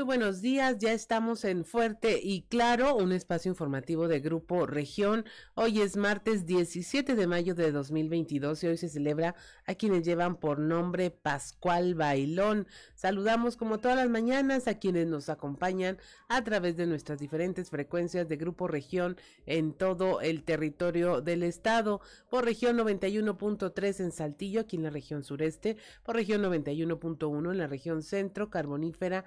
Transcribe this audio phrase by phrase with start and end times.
[0.00, 5.26] Muy buenos días, ya estamos en Fuerte y Claro, un espacio informativo de Grupo Región.
[5.54, 9.34] Hoy es martes 17 de mayo de 2022 y hoy se celebra
[9.66, 12.66] a quienes llevan por nombre Pascual Bailón.
[12.94, 18.26] Saludamos como todas las mañanas a quienes nos acompañan a través de nuestras diferentes frecuencias
[18.26, 22.00] de Grupo Región en todo el territorio del estado.
[22.30, 27.66] Por región 91.3 en Saltillo, aquí en la región sureste, por región 91.1 en la
[27.66, 29.26] región centro, carbonífera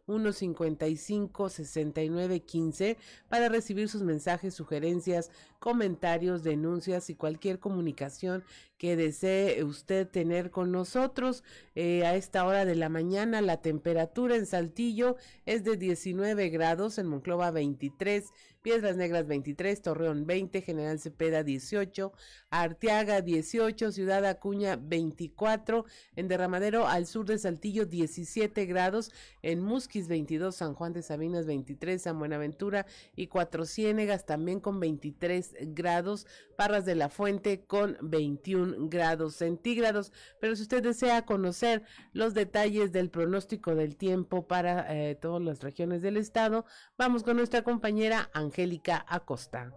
[0.07, 8.43] 844-155-6915 para recibir sus mensajes, sugerencias, comentarios, denuncias y cualquier comunicación
[8.77, 11.43] que desee usted tener con nosotros.
[11.75, 16.97] Eh, a esta hora de la mañana la temperatura en Saltillo es de 19 grados,
[16.97, 18.31] en Monclova 23
[18.65, 22.11] Piedras Negras 23, Torreón 20, General Cepeda 18,
[22.49, 29.11] Arteaga 18, Ciudad Acuña 24, en Derramadero al sur de Saltillo 17 grados,
[29.43, 29.61] en
[29.95, 35.55] Musquis 22, San Juan de Sabinas 23, San Buenaventura y Cuatro Ciénegas también con 23
[35.67, 40.11] grados, Parras de la Fuente con 21 grados centígrados.
[40.41, 45.61] Pero si usted desea conocer los detalles del pronóstico del tiempo para eh, todas las
[45.61, 46.65] regiones del estado,
[46.97, 48.29] vamos con nuestra compañera.
[48.33, 49.71] Angélica Acosta.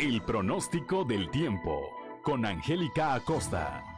[0.00, 1.80] El pronóstico del tiempo
[2.24, 3.91] con Angélica Acosta.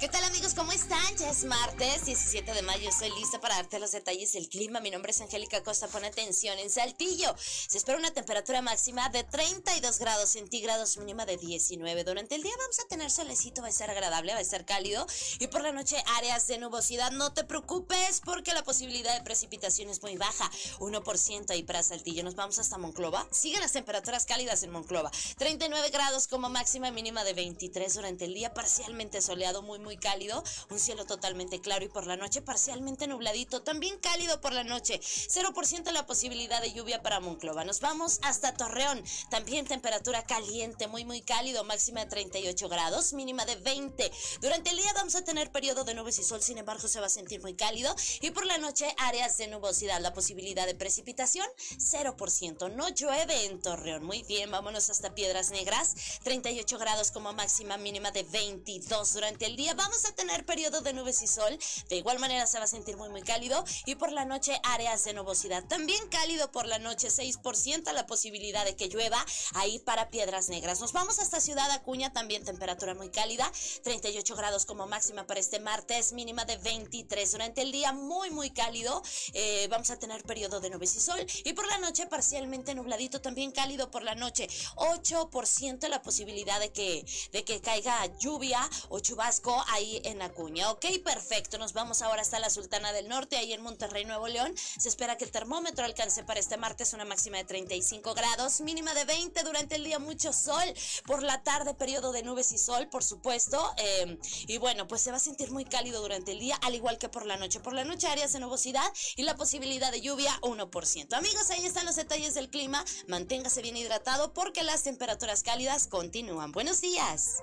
[0.00, 0.54] ¿Qué tal amigos?
[0.54, 1.14] ¿Cómo están?
[1.18, 2.88] Ya es martes 17 de mayo.
[2.88, 4.80] Estoy lista para darte los detalles del clima.
[4.80, 5.88] Mi nombre es Angélica Costa.
[5.88, 6.58] Pon atención.
[6.58, 12.04] En Saltillo se espera una temperatura máxima de 32 grados centígrados, mínima de 19.
[12.04, 15.06] Durante el día vamos a tener solecito, va a ser agradable, va a ser cálido.
[15.38, 17.10] Y por la noche áreas de nubosidad.
[17.10, 20.50] No te preocupes porque la posibilidad de precipitación es muy baja.
[20.78, 22.24] 1% ahí para Saltillo.
[22.24, 23.28] Nos vamos hasta Monclova.
[23.32, 25.10] Siguen las temperaturas cálidas en Monclova.
[25.36, 28.54] 39 grados como máxima, mínima de 23 durante el día.
[28.54, 33.08] Parcialmente soleado, muy, muy muy cálido, un cielo totalmente claro y por la noche parcialmente
[33.08, 37.64] nubladito, también cálido por la noche, 0% la posibilidad de lluvia para Monclova.
[37.64, 43.44] Nos vamos hasta Torreón, también temperatura caliente, muy muy cálido, máxima de 38 grados, mínima
[43.46, 44.12] de 20.
[44.40, 47.06] Durante el día vamos a tener periodo de nubes y sol, sin embargo se va
[47.06, 51.48] a sentir muy cálido y por la noche áreas de nubosidad, la posibilidad de precipitación
[51.78, 54.04] 0%, no llueve en Torreón.
[54.04, 59.56] Muy bien, vámonos hasta Piedras Negras, 38 grados como máxima mínima de 22 durante el
[59.56, 61.58] día vamos a tener periodo de nubes y sol.
[61.88, 65.04] De igual manera se va a sentir muy muy cálido y por la noche áreas
[65.04, 65.64] de nubosidad.
[65.64, 69.24] También cálido por la noche, 6% la posibilidad de que llueva
[69.54, 70.80] ahí para Piedras Negras.
[70.80, 73.50] Nos vamos hasta Ciudad Acuña, también temperatura muy cálida,
[73.82, 77.32] 38 grados como máxima para este martes, mínima de 23.
[77.32, 79.02] Durante el día muy muy cálido,
[79.32, 83.22] eh, vamos a tener periodo de nubes y sol y por la noche parcialmente nubladito,
[83.22, 88.60] también cálido por la noche, 8% la posibilidad de que, de que caiga lluvia
[88.90, 90.70] o chubasco ahí en Acuña.
[90.70, 91.58] Ok, perfecto.
[91.58, 94.54] Nos vamos ahora hasta la Sultana del Norte, ahí en Monterrey, Nuevo León.
[94.56, 98.94] Se espera que el termómetro alcance para este martes una máxima de 35 grados, mínima
[98.94, 100.64] de 20 durante el día, mucho sol.
[101.06, 103.72] Por la tarde, periodo de nubes y sol, por supuesto.
[103.76, 106.98] Em, y bueno, pues se va a sentir muy cálido durante el día, al igual
[106.98, 107.60] que por la noche.
[107.60, 111.14] Por la noche, áreas de nubosidad y la posibilidad de lluvia 1%.
[111.14, 112.84] Amigos, ahí están los detalles del clima.
[113.06, 116.52] Manténgase bien hidratado porque las temperaturas cálidas continúan.
[116.52, 117.42] Buenos días.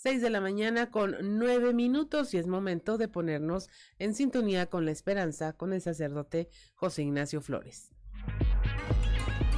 [0.00, 3.68] 6 de la mañana con 9 minutos y es momento de ponernos
[3.98, 7.90] en sintonía con la esperanza con el sacerdote José Ignacio Flores.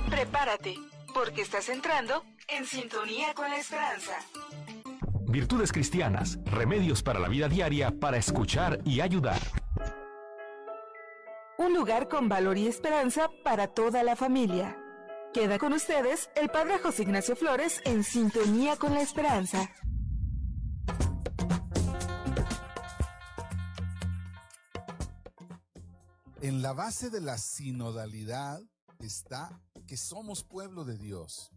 [0.09, 0.77] Prepárate,
[1.13, 4.17] porque estás entrando en sintonía con la esperanza.
[5.29, 9.41] Virtudes cristianas, remedios para la vida diaria para escuchar y ayudar.
[11.59, 14.79] Un lugar con valor y esperanza para toda la familia.
[15.35, 19.71] Queda con ustedes el Padre José Ignacio Flores en sintonía con la esperanza.
[26.43, 28.63] En la base de la sinodalidad
[28.99, 31.51] está que somos pueblo de Dios.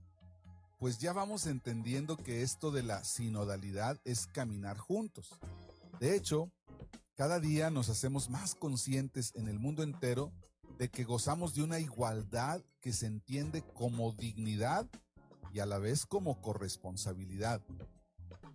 [0.77, 5.39] pues ya vamos entendiendo que esto de la sinodalidad es caminar juntos.
[6.01, 6.51] De hecho,
[7.15, 10.33] cada día nos hacemos más conscientes en el mundo entero
[10.77, 14.85] de que gozamos de una igualdad que se entiende como dignidad
[15.53, 17.61] y a la vez como corresponsabilidad.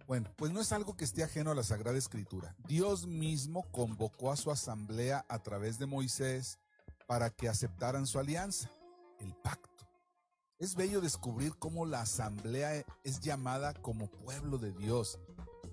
[0.09, 2.57] Bueno, pues no es algo que esté ajeno a la Sagrada Escritura.
[2.67, 6.59] Dios mismo convocó a su asamblea a través de Moisés
[7.07, 8.71] para que aceptaran su alianza,
[9.21, 9.87] el pacto.
[10.59, 15.19] Es bello descubrir cómo la asamblea es llamada como pueblo de Dios.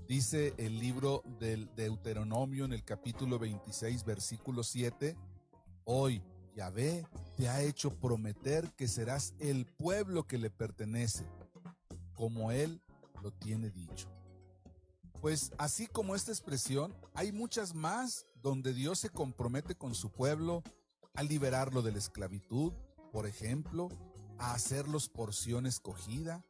[0.09, 5.15] Dice el libro del Deuteronomio en el capítulo 26, versículo 7,
[5.85, 6.21] hoy
[6.57, 11.25] Yahvé te ha hecho prometer que serás el pueblo que le pertenece,
[12.15, 12.81] como él
[13.23, 14.14] lo tiene dicho.
[15.25, 20.61] Pues así como esta expresión, hay muchas más donde Dios se compromete con su pueblo
[21.15, 22.73] a liberarlo de la esclavitud,
[23.11, 23.89] por ejemplo,
[24.37, 26.45] a hacerlos porción escogida.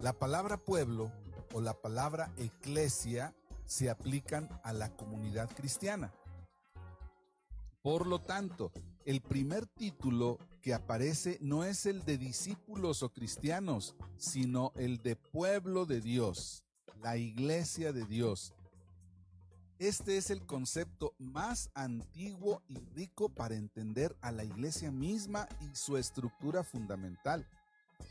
[0.00, 1.12] La palabra pueblo
[1.54, 3.32] o la palabra eclesia
[3.64, 6.12] se aplican a la comunidad cristiana.
[7.80, 8.72] Por lo tanto,
[9.04, 15.14] el primer título que aparece no es el de discípulos o cristianos, sino el de
[15.14, 16.64] pueblo de Dios,
[17.02, 18.54] la iglesia de Dios.
[19.78, 25.74] Este es el concepto más antiguo y rico para entender a la iglesia misma y
[25.74, 27.48] su estructura fundamental.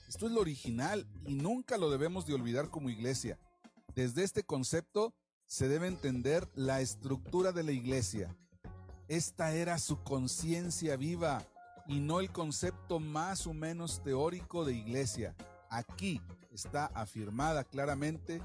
[0.07, 3.39] Esto es lo original y nunca lo debemos de olvidar como iglesia.
[3.95, 5.13] Desde este concepto
[5.45, 8.35] se debe entender la estructura de la iglesia,
[9.09, 11.43] esta era su conciencia viva
[11.87, 15.35] y no el concepto más o menos teórico de iglesia.
[15.71, 16.21] Aquí
[16.51, 18.39] está afirmada claramente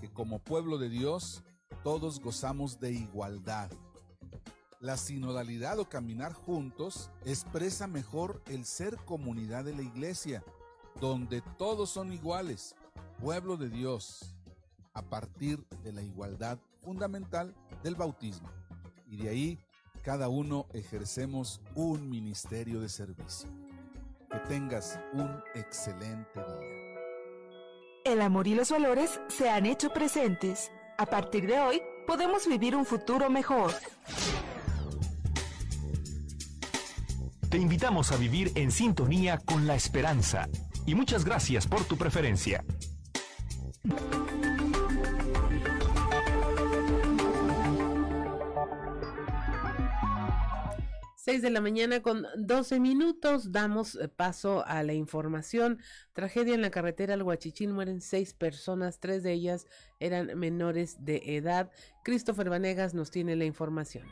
[0.00, 1.42] que como pueblo de Dios
[1.82, 3.70] todos gozamos de igualdad.
[4.80, 10.44] La sinodalidad o caminar juntos expresa mejor el ser comunidad de la iglesia,
[11.00, 12.74] donde todos son iguales,
[13.20, 14.34] pueblo de Dios,
[14.92, 18.48] a partir de la igualdad fundamental del bautismo.
[19.06, 19.58] Y de ahí
[20.02, 23.48] cada uno ejercemos un ministerio de servicio.
[24.30, 26.85] Que tengas un excelente día.
[28.06, 30.70] El amor y los valores se han hecho presentes.
[30.96, 33.72] A partir de hoy, podemos vivir un futuro mejor.
[37.50, 40.48] Te invitamos a vivir en sintonía con la esperanza.
[40.86, 42.62] Y muchas gracias por tu preferencia.
[51.26, 55.80] 6 de la mañana con 12 minutos damos eh, paso a la información.
[56.12, 59.66] Tragedia en la carretera al Huachichín, mueren seis personas, tres de ellas
[59.98, 61.72] eran menores de edad.
[62.04, 64.04] Christopher Vanegas nos tiene la información.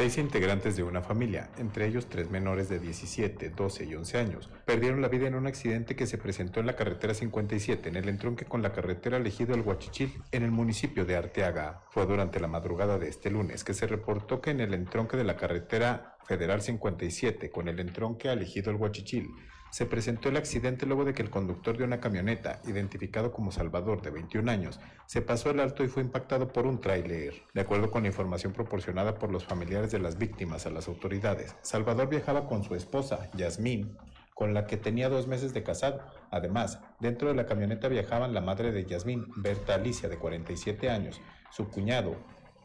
[0.00, 4.48] Seis integrantes de una familia, entre ellos tres menores de 17, 12 y 11 años,
[4.64, 8.08] perdieron la vida en un accidente que se presentó en la carretera 57, en el
[8.08, 11.82] entronque con la carretera elegido el Huachichil, en el municipio de Arteaga.
[11.90, 15.24] Fue durante la madrugada de este lunes que se reportó que en el entronque de
[15.24, 19.28] la carretera Federal 57, con el entronque elegido el Huachichil,
[19.70, 24.02] se presentó el accidente luego de que el conductor de una camioneta, identificado como Salvador
[24.02, 27.42] de 21 años, se pasó el alto y fue impactado por un tráiler.
[27.54, 31.56] De acuerdo con la información proporcionada por los familiares de las víctimas a las autoridades,
[31.62, 33.96] Salvador viajaba con su esposa, Yasmín,
[34.34, 36.00] con la que tenía dos meses de casado.
[36.30, 41.20] Además, dentro de la camioneta viajaban la madre de Yasmín, Berta Alicia, de 47 años,
[41.50, 42.16] su cuñado,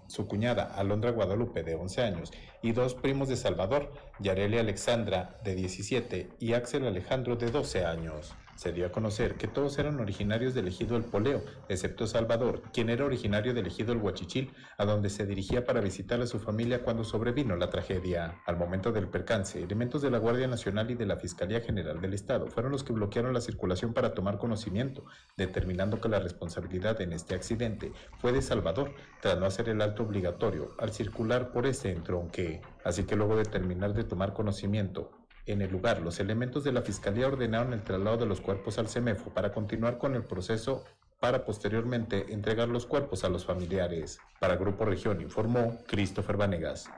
[0.08, 2.32] su cuñada Alondra Guadalupe de 11 años
[2.62, 8.36] y dos primos de Salvador, Yareli Alexandra de 17 y Axel Alejandro de 12 años.
[8.56, 12.90] Se dio a conocer que todos eran originarios del ejido El Poleo, excepto Salvador, quien
[12.90, 16.82] era originario del ejido El Huachichil, a donde se dirigía para visitar a su familia
[16.82, 18.42] cuando sobrevino la tragedia.
[18.46, 22.14] Al momento del percance, elementos de la Guardia Nacional y de la Fiscalía General del
[22.14, 27.12] Estado fueron los que bloquearon la circulación para tomar conocimiento, determinando que la responsabilidad en
[27.12, 31.92] este accidente fue de Salvador, tras no hacer el alto obligatorio al circular por ese
[31.92, 32.62] entronque.
[32.84, 35.12] Así que luego de terminar de tomar conocimiento,
[35.46, 38.90] en el lugar, los elementos de la Fiscalía ordenaron el traslado de los cuerpos al
[38.90, 40.84] CEMEFO para continuar con el proceso
[41.20, 44.20] para posteriormente entregar los cuerpos a los familiares.
[44.40, 46.90] Para Grupo Región informó Christopher Vanegas.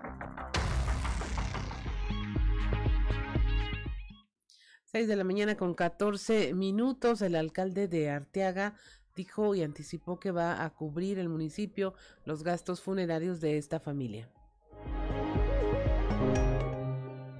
[4.86, 8.76] 6 de la mañana con 14 minutos, el alcalde de Arteaga
[9.16, 14.30] dijo y anticipó que va a cubrir el municipio los gastos funerarios de esta familia.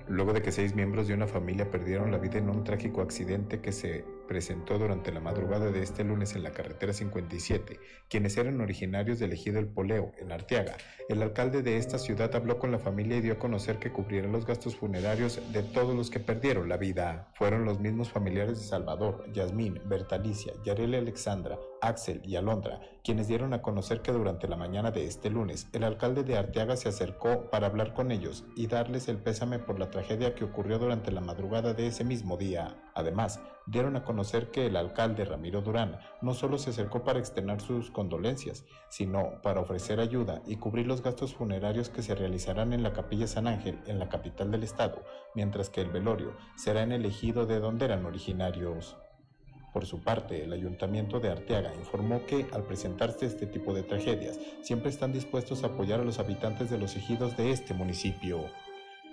[0.10, 3.62] Luego de que seis miembros de una familia perdieron la vida en un trágico accidente
[3.62, 8.60] que se presentó durante la madrugada de este lunes en la carretera 57, quienes eran
[8.62, 10.78] originarios del ejido El Poleo, en Arteaga.
[11.10, 14.32] El alcalde de esta ciudad habló con la familia y dio a conocer que cubrieron
[14.32, 17.30] los gastos funerarios de todos los que perdieron la vida.
[17.36, 23.54] Fueron los mismos familiares de Salvador, Yasmín, Bertalicia, Yareli Alexandra, Axel y Alondra, quienes dieron
[23.54, 27.50] a conocer que durante la mañana de este lunes el alcalde de Arteaga se acercó
[27.50, 31.22] para hablar con ellos y darles el pésame por la tragedia que ocurrió durante la
[31.22, 32.76] madrugada de ese mismo día.
[32.96, 37.62] Además, dieron a conocer que el alcalde Ramiro Durán no solo se acercó para externar
[37.62, 42.84] sus condolencias, sino para ofrecer ayuda y cubrir los gastos funerarios que se realizarán en
[42.84, 45.04] la capilla San Ángel, en la capital del estado,
[45.36, 48.98] mientras que el velorio será en el ejido de donde eran originarios.
[49.78, 54.40] Por su parte, el ayuntamiento de Arteaga informó que, al presentarse este tipo de tragedias,
[54.64, 58.44] siempre están dispuestos a apoyar a los habitantes de los ejidos de este municipio.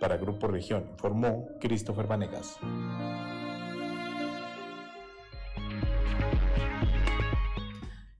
[0.00, 2.56] Para Grupo Región, informó Christopher Vanegas.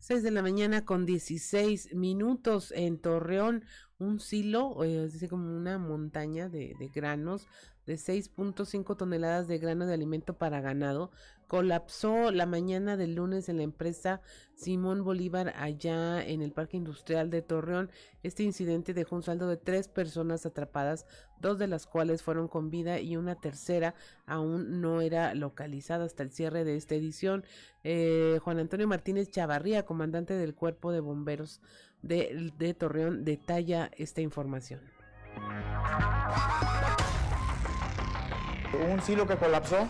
[0.01, 3.65] 6 de la mañana con 16 minutos en Torreón,
[3.97, 7.49] un silo, eh, decir, como una montaña de granos
[7.87, 11.11] de 6.5 toneladas de grano de alimento para ganado
[11.47, 14.21] colapsó la mañana del lunes en la empresa
[14.55, 17.91] Simón Bolívar allá en el Parque Industrial de Torreón.
[18.23, 21.07] Este incidente dejó un saldo de tres personas atrapadas,
[21.41, 23.95] dos de las cuales fueron con vida y una tercera
[24.27, 27.45] aún no era localizada hasta el cierre de esta edición.
[27.83, 31.61] Eh, Juan Antonio Martínez Chavarría, comandante del Cuerpo de Bomberos
[32.03, 34.81] de, de Torreón, detalla esta información.
[38.75, 39.89] Un silo que colapsó.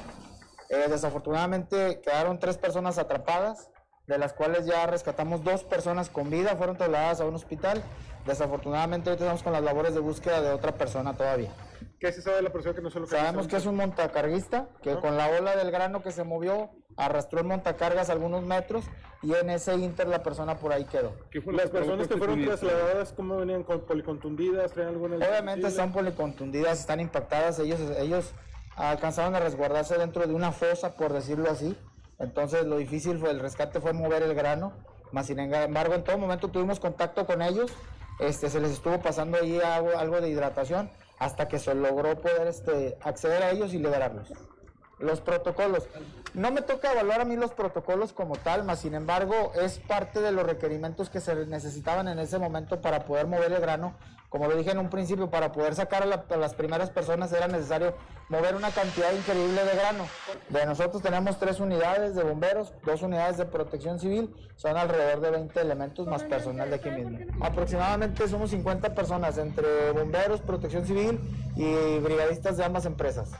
[0.70, 3.70] Eh, desafortunadamente quedaron tres personas atrapadas,
[4.06, 7.82] de las cuales ya rescatamos dos personas con vida, fueron trasladadas a un hospital.
[8.26, 11.52] Desafortunadamente hoy estamos con las labores de búsqueda de otra persona todavía.
[12.00, 13.26] ¿Qué se sabe de la persona que no se localiza?
[13.26, 17.40] Sabemos que es un montacarguista, que con la ola del grano que se movió, arrastró
[17.40, 18.84] el montacargas algunos metros
[19.22, 21.12] y en ese inter la persona por ahí quedó.
[21.52, 23.62] Las personas que fueron trasladadas, ¿cómo venían?
[23.62, 24.72] ¿Con policontundidas?
[24.72, 28.32] ¿Traían alguna Obviamente están policontundidas, están impactadas, ellos, ellos
[28.76, 31.76] alcanzaron a resguardarse dentro de una fosa, por decirlo así.
[32.18, 34.72] Entonces lo difícil fue el rescate fue mover el grano,
[35.12, 37.72] más sin embargo en todo momento tuvimos contacto con ellos,
[38.20, 42.48] este, se les estuvo pasando ahí algo, algo de hidratación hasta que se logró poder
[42.48, 44.32] este, acceder a ellos y liberarlos.
[45.04, 45.84] Los protocolos.
[46.32, 50.20] No me toca evaluar a mí los protocolos como tal, más sin embargo es parte
[50.20, 53.94] de los requerimientos que se necesitaban en ese momento para poder mover el grano
[54.34, 57.94] como lo dije en un principio, para poder sacar a, las primeras personas era necesario
[58.28, 60.06] mover una cantidad increíble de grano.
[60.48, 65.30] De nosotros tenemos tres unidades de bomberos, dos unidades de protección civil, son alrededor de
[65.30, 67.16] 20 elementos más personal de aquí mismo.
[67.44, 71.20] Aproximadamente somos 50 personas entre bomberos, protección civil
[71.54, 73.30] y brigadistas de ambas empresas.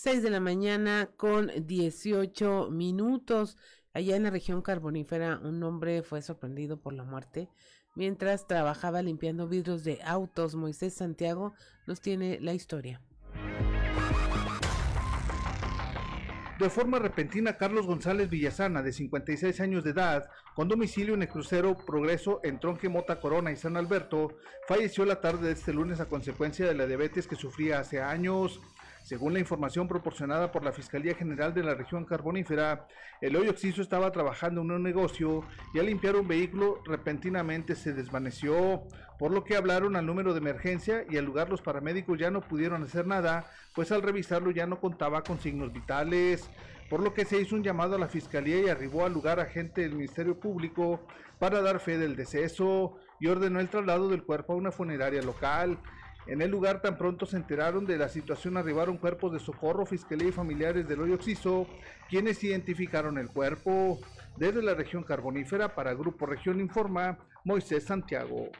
[0.00, 3.56] Seis de la mañana con 18 minutos.
[3.92, 7.48] Allá en la región carbonífera, un hombre fue sorprendido por la muerte
[7.96, 10.54] mientras trabajaba limpiando vidrios de autos.
[10.54, 11.52] Moisés Santiago
[11.88, 13.02] nos tiene la historia.
[16.60, 21.28] De forma repentina, Carlos González Villasana, de 56 años de edad, con domicilio en el
[21.28, 24.36] crucero Progreso en Tronque Mota Corona y San Alberto,
[24.68, 28.60] falleció la tarde de este lunes a consecuencia de la diabetes que sufría hace años.
[29.08, 32.86] Según la información proporcionada por la Fiscalía General de la región carbonífera,
[33.22, 37.94] el hoyo Oxiso estaba trabajando en un negocio y al limpiar un vehículo repentinamente se
[37.94, 38.82] desvaneció,
[39.18, 42.42] por lo que hablaron al número de emergencia y al lugar los paramédicos ya no
[42.42, 46.46] pudieron hacer nada, pues al revisarlo ya no contaba con signos vitales,
[46.90, 49.80] por lo que se hizo un llamado a la Fiscalía y arribó al lugar agente
[49.80, 51.00] del Ministerio Público
[51.38, 55.78] para dar fe del deceso y ordenó el traslado del cuerpo a una funeraria local.
[56.28, 60.28] En el lugar tan pronto se enteraron de la situación arribaron cuerpos de socorro, fiscalía
[60.28, 61.66] y familiares del hoyo oxiso,
[62.10, 63.98] quienes identificaron el cuerpo.
[64.36, 68.50] Desde la región carbonífera para Grupo Región Informa, Moisés Santiago.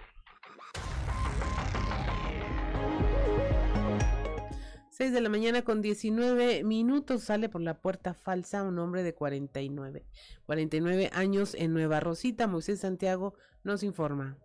[4.88, 9.14] 6 de la mañana con 19 minutos sale por la puerta falsa un hombre de
[9.14, 10.06] 49,
[10.46, 12.46] 49 años en Nueva Rosita.
[12.46, 14.38] Moisés Santiago nos informa.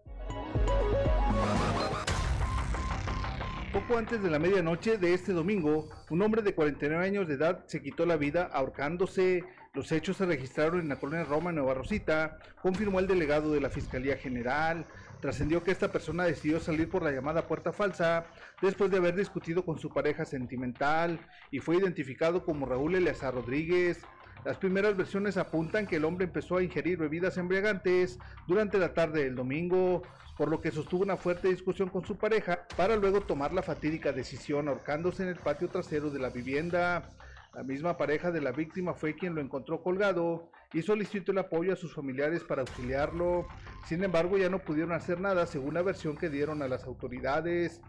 [3.98, 7.82] Antes de la medianoche de este domingo, un hombre de 49 años de edad se
[7.82, 9.44] quitó la vida ahorcándose.
[9.74, 13.70] Los hechos se registraron en la colonia Roma, Nueva Rosita, confirmó el delegado de la
[13.70, 14.88] Fiscalía General.
[15.22, 18.26] Trascendió que esta persona decidió salir por la llamada puerta falsa
[18.62, 21.20] después de haber discutido con su pareja sentimental
[21.52, 24.02] y fue identificado como Raúl Eleazar Rodríguez.
[24.46, 29.24] Las primeras versiones apuntan que el hombre empezó a ingerir bebidas embriagantes durante la tarde
[29.24, 30.04] del domingo,
[30.38, 34.12] por lo que sostuvo una fuerte discusión con su pareja para luego tomar la fatídica
[34.12, 37.10] decisión ahorcándose en el patio trasero de la vivienda.
[37.54, 41.72] La misma pareja de la víctima fue quien lo encontró colgado y solicitó el apoyo
[41.72, 43.48] a sus familiares para auxiliarlo.
[43.86, 47.80] Sin embargo, ya no pudieron hacer nada según la versión que dieron a las autoridades.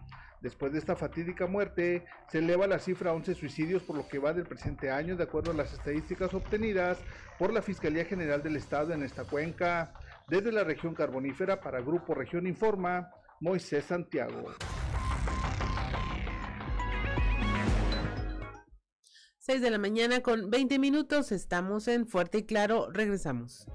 [0.41, 4.19] Después de esta fatídica muerte, se eleva la cifra a 11 suicidios por lo que
[4.19, 6.99] va del presente año, de acuerdo a las estadísticas obtenidas
[7.39, 9.93] por la Fiscalía General del Estado en esta cuenca.
[10.27, 14.53] Desde la región carbonífera para Grupo Región Informa, Moisés Santiago.
[19.39, 23.67] 6 de la mañana con 20 minutos, estamos en Fuerte y Claro, regresamos.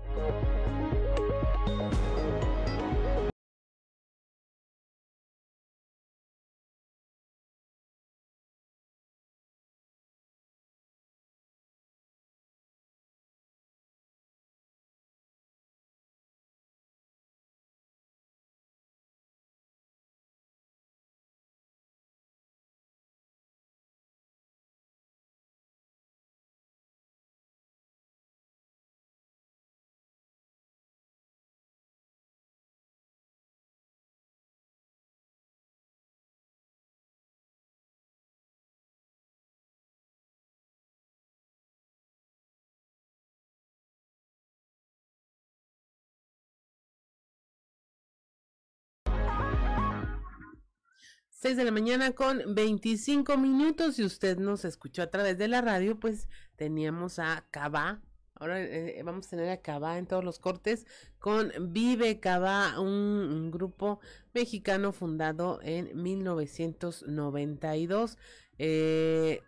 [51.40, 53.96] 6 de la mañana con 25 minutos.
[53.96, 58.02] Si usted nos escuchó a través de la radio, pues teníamos a Cabá.
[58.34, 60.86] Ahora eh, vamos a tener a Cabá en todos los cortes
[61.18, 64.00] con Vive Cabá, un, grupo
[64.34, 68.18] mexicano fundado en 1992.
[68.58, 69.40] Eh,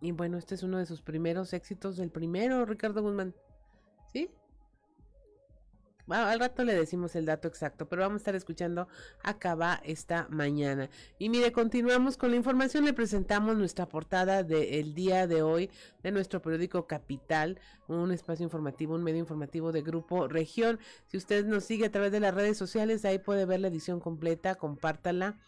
[0.00, 3.34] y bueno, este es uno de sus primeros éxitos, el primero, Ricardo Guzmán.
[4.10, 4.30] ¿Sí?
[6.08, 8.88] Al rato le decimos el dato exacto, pero vamos a estar escuchando
[9.22, 10.88] acaba esta mañana.
[11.18, 12.84] Y mire, continuamos con la información.
[12.84, 15.70] Le presentamos nuestra portada del día de hoy
[16.02, 17.58] de nuestro periódico Capital,
[17.88, 20.78] un espacio informativo, un medio informativo de Grupo Región.
[21.06, 24.00] Si usted nos sigue a través de las redes sociales, ahí puede ver la edición
[24.00, 25.38] completa, compártala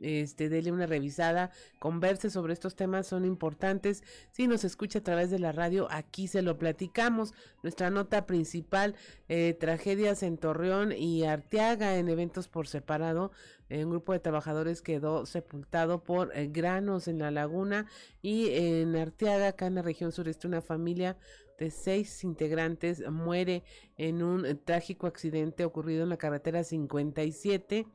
[0.00, 4.02] este, dele una revisada, converse sobre estos temas, son importantes.
[4.30, 7.32] Si nos escucha a través de la radio, aquí se lo platicamos.
[7.62, 8.94] Nuestra nota principal,
[9.28, 13.32] eh, tragedias en Torreón y Arteaga en eventos por separado.
[13.68, 17.86] un grupo de trabajadores quedó sepultado por eh, granos en la laguna
[18.22, 21.16] y en Arteaga, acá en la región sureste, una familia
[21.58, 23.64] de seis integrantes muere
[23.96, 27.86] en un trágico accidente ocurrido en la carretera 57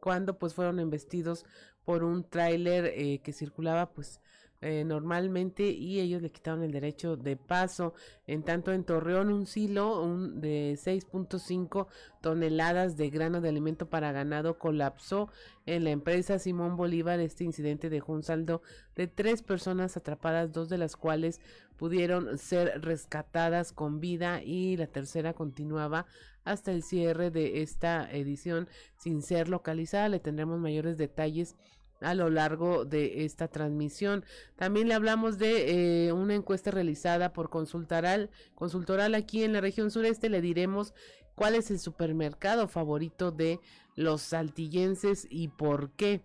[0.00, 1.44] cuando pues fueron embestidos
[1.84, 4.20] por un tráiler eh, que circulaba pues
[4.60, 7.94] eh, normalmente y ellos le quitaron el derecho de paso.
[8.26, 11.86] En tanto, en Torreón, un silo de 6.5
[12.20, 15.30] toneladas de grano de alimento para ganado colapsó
[15.64, 17.20] en la empresa Simón Bolívar.
[17.20, 18.60] Este incidente dejó un saldo
[18.96, 21.40] de tres personas atrapadas, dos de las cuales
[21.76, 26.06] pudieron ser rescatadas con vida y la tercera continuaba
[26.50, 30.08] hasta el cierre de esta edición sin ser localizada.
[30.08, 31.56] Le tendremos mayores detalles
[32.00, 34.24] a lo largo de esta transmisión.
[34.56, 39.90] También le hablamos de eh, una encuesta realizada por Consultoral, Consultoral aquí en la región
[39.90, 40.28] sureste.
[40.28, 40.94] Le diremos
[41.34, 43.60] cuál es el supermercado favorito de
[43.94, 46.22] los saltillenses y por qué.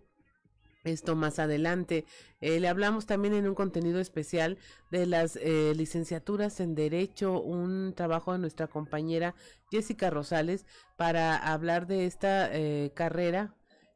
[0.83, 2.05] Esto más adelante.
[2.41, 4.57] Eh, le hablamos también en un contenido especial
[4.91, 9.35] de las eh, licenciaturas en Derecho, un trabajo de nuestra compañera
[9.71, 10.65] Jessica Rosales
[10.97, 12.51] para hablar de esta
[12.93, 13.55] carrera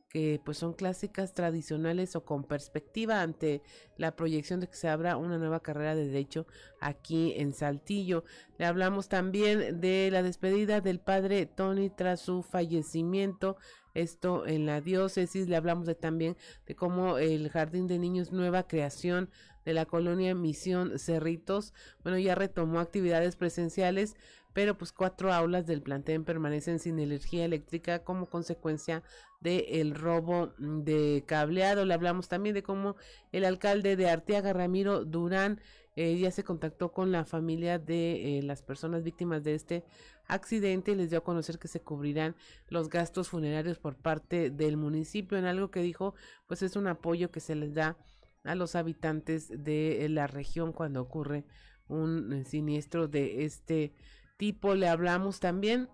[0.09, 3.61] que pues son clásicas tradicionales o con perspectiva ante
[3.97, 6.47] la proyección de que se abra una nueva carrera de derecho
[6.79, 8.23] aquí en Saltillo.
[8.57, 13.57] Le hablamos también de la despedida del padre Tony tras su fallecimiento,
[14.01, 15.47] esto en la diócesis.
[15.47, 19.29] Le hablamos de también de cómo el Jardín de Niños Nueva Creación
[19.65, 24.15] de la colonia Misión Cerritos, bueno, ya retomó actividades presenciales,
[24.53, 29.03] pero pues cuatro aulas del plantel permanecen sin energía eléctrica como consecuencia
[29.41, 31.85] del robo de cableado.
[31.85, 32.95] Le hablamos también de cómo
[33.31, 35.59] el alcalde de Arteaga, Ramiro Durán,
[35.97, 39.83] eh, ya se contactó con la familia de eh, las personas víctimas de este
[40.27, 42.35] accidente y les dio a conocer que se cubrirán
[42.67, 45.37] los gastos funerarios por parte del municipio.
[45.37, 46.13] En algo que dijo
[46.47, 47.97] pues es un apoyo que se les da
[48.43, 51.45] a los habitantes de la región cuando ocurre
[51.87, 53.93] un eh, siniestro de este
[54.37, 54.75] tipo.
[54.75, 55.89] Le hablamos también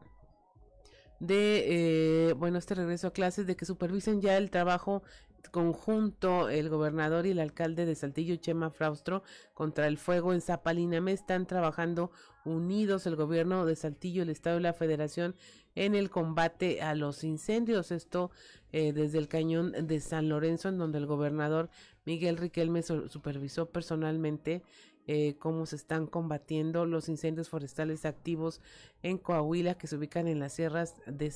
[1.20, 5.04] de, eh, bueno, este regreso a clases, de que supervisen ya el trabajo
[5.52, 11.12] conjunto el gobernador y el alcalde de Saltillo, Chema Fraustro, contra el fuego en Zapaliname.
[11.12, 12.12] Están trabajando
[12.46, 15.36] unidos el gobierno de Saltillo, el Estado y la Federación
[15.76, 17.92] en el combate a los incendios.
[17.92, 18.32] Esto
[18.72, 21.70] eh, desde el cañón de San Lorenzo, en donde el gobernador
[22.06, 24.64] Miguel Riquelme supervisó personalmente
[25.06, 28.62] eh, cómo se están combatiendo los incendios forestales activos
[29.02, 31.30] en Coahuila, que se ubican en las sierras de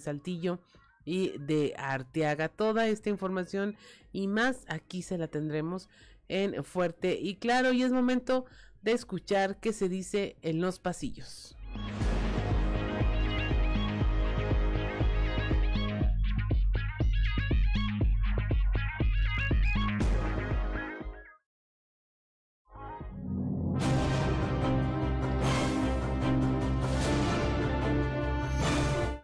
[0.00, 0.60] Saltillo
[1.04, 2.48] y de Arteaga.
[2.48, 3.76] Toda esta información
[4.12, 5.88] y más aquí se la tendremos
[6.28, 8.46] en Fuerte y Claro y es momento
[8.82, 11.56] de escuchar qué se dice en los pasillos.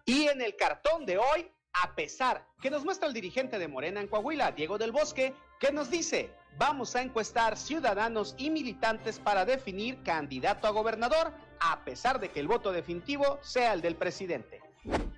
[0.07, 1.51] Y en el cartón de hoy
[1.83, 5.73] a pesar que nos muestra el dirigente de Morena en Coahuila, Diego del Bosque, que
[5.73, 12.21] nos dice, vamos a encuestar ciudadanos y militantes para definir candidato a gobernador, a pesar
[12.21, 14.61] de que el voto definitivo sea el del presidente.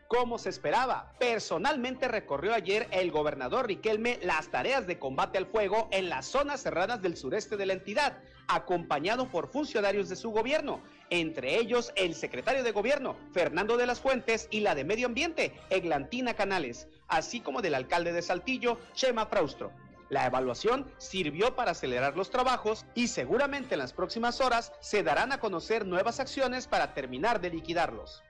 [0.09, 5.88] Como se esperaba, personalmente recorrió ayer el gobernador Riquelme las tareas de combate al fuego
[5.90, 10.83] en las zonas cerradas del sureste de la entidad, acompañado por funcionarios de su gobierno,
[11.12, 15.53] entre ellos el secretario de gobierno, Fernando de las Fuentes, y la de Medio Ambiente,
[15.68, 19.72] Eglantina Canales, así como del alcalde de Saltillo, Chema Fraustro.
[20.09, 25.33] La evaluación sirvió para acelerar los trabajos y seguramente en las próximas horas se darán
[25.33, 28.22] a conocer nuevas acciones para terminar de liquidarlos.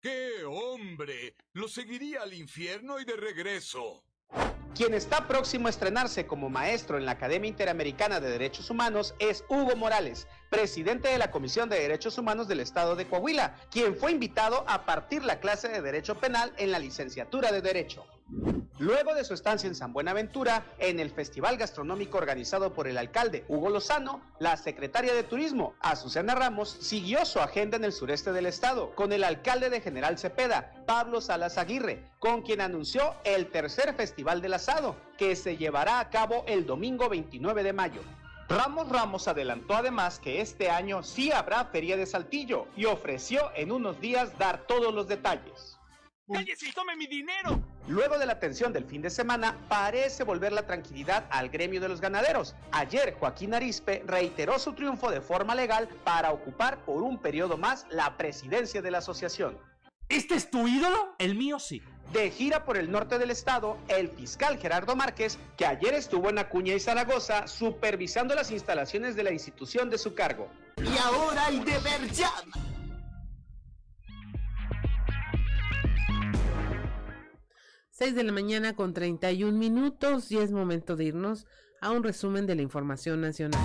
[0.00, 1.34] ¡Qué hombre!
[1.52, 4.02] Lo seguiría al infierno y de regreso.
[4.74, 9.44] Quien está próximo a estrenarse como maestro en la Academia Interamericana de Derechos Humanos es
[9.48, 14.12] Hugo Morales, presidente de la Comisión de Derechos Humanos del Estado de Coahuila, quien fue
[14.12, 18.06] invitado a partir la clase de Derecho Penal en la licenciatura de Derecho.
[18.78, 23.44] Luego de su estancia en San Buenaventura, en el festival gastronómico organizado por el alcalde
[23.48, 28.46] Hugo Lozano, la secretaria de Turismo, Azucena Ramos, siguió su agenda en el sureste del
[28.46, 33.94] estado, con el alcalde de General Cepeda, Pablo Salas Aguirre, con quien anunció el tercer
[33.94, 38.00] Festival del Asado, que se llevará a cabo el domingo 29 de mayo.
[38.48, 43.72] Ramos Ramos adelantó además que este año sí habrá Feria de Saltillo y ofreció en
[43.72, 45.79] unos días dar todos los detalles.
[46.32, 47.60] ¡Cállese y tome mi dinero!
[47.88, 51.88] Luego de la tensión del fin de semana, parece volver la tranquilidad al gremio de
[51.88, 52.54] los ganaderos.
[52.70, 57.86] Ayer, Joaquín Arispe reiteró su triunfo de forma legal para ocupar por un periodo más
[57.90, 59.58] la presidencia de la asociación.
[60.08, 61.14] ¿Este es tu ídolo?
[61.18, 61.82] El mío sí.
[62.12, 66.38] De gira por el norte del estado, el fiscal Gerardo Márquez, que ayer estuvo en
[66.38, 70.48] Acuña y Zaragoza supervisando las instalaciones de la institución de su cargo.
[70.76, 72.69] Y ahora el deber llama.
[78.00, 81.46] 6 de la mañana con 31 minutos y es momento de irnos
[81.82, 83.60] a un resumen de la información nacional.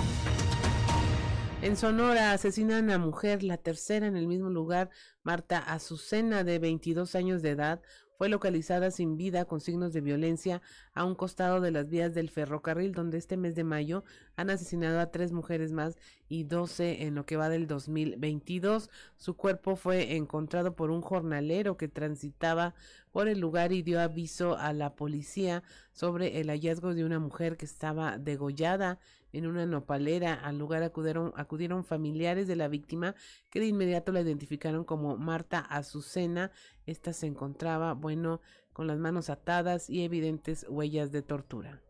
[1.62, 4.90] En Sonora asesinan a mujer, la tercera en el mismo lugar,
[5.22, 7.80] Marta Azucena, de 22 años de edad,
[8.16, 10.62] fue localizada sin vida con signos de violencia
[10.94, 14.04] a un costado de las vías del ferrocarril, donde este mes de mayo
[14.36, 15.96] han asesinado a tres mujeres más
[16.28, 18.90] y doce en lo que va del 2022.
[19.16, 22.74] Su cuerpo fue encontrado por un jornalero que transitaba
[23.12, 27.56] por el lugar y dio aviso a la policía sobre el hallazgo de una mujer
[27.56, 28.98] que estaba degollada
[29.32, 30.34] en una nopalera.
[30.34, 33.14] Al lugar acudieron, acudieron familiares de la víctima
[33.50, 36.50] que de inmediato la identificaron como Marta Azucena.
[36.86, 38.40] Esta se encontraba, bueno,
[38.72, 41.80] con las manos atadas y evidentes huellas de tortura.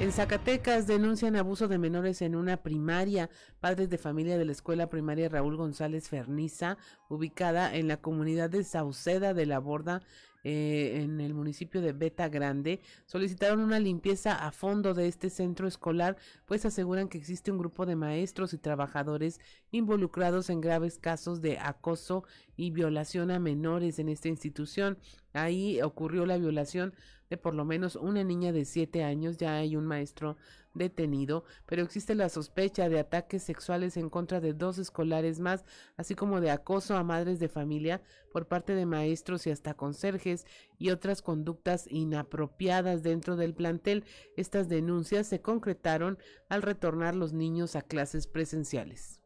[0.00, 3.30] En Zacatecas denuncian abuso de menores en una primaria.
[3.60, 8.64] Padres de familia de la escuela primaria Raúl González Ferniza, ubicada en la comunidad de
[8.64, 10.02] Sauceda de la Borda,
[10.44, 15.66] eh, en el municipio de Beta Grande, solicitaron una limpieza a fondo de este centro
[15.66, 21.40] escolar, pues aseguran que existe un grupo de maestros y trabajadores involucrados en graves casos
[21.40, 22.24] de acoso
[22.56, 24.98] y violación a menores en esta institución.
[25.32, 26.94] Ahí ocurrió la violación
[27.30, 30.36] de por lo menos una niña de siete años, ya hay un maestro
[30.74, 35.64] detenido, pero existe la sospecha de ataques sexuales en contra de dos escolares más,
[35.96, 40.46] así como de acoso a madres de familia por parte de maestros y hasta conserjes
[40.78, 44.04] y otras conductas inapropiadas dentro del plantel.
[44.36, 49.23] Estas denuncias se concretaron al retornar los niños a clases presenciales.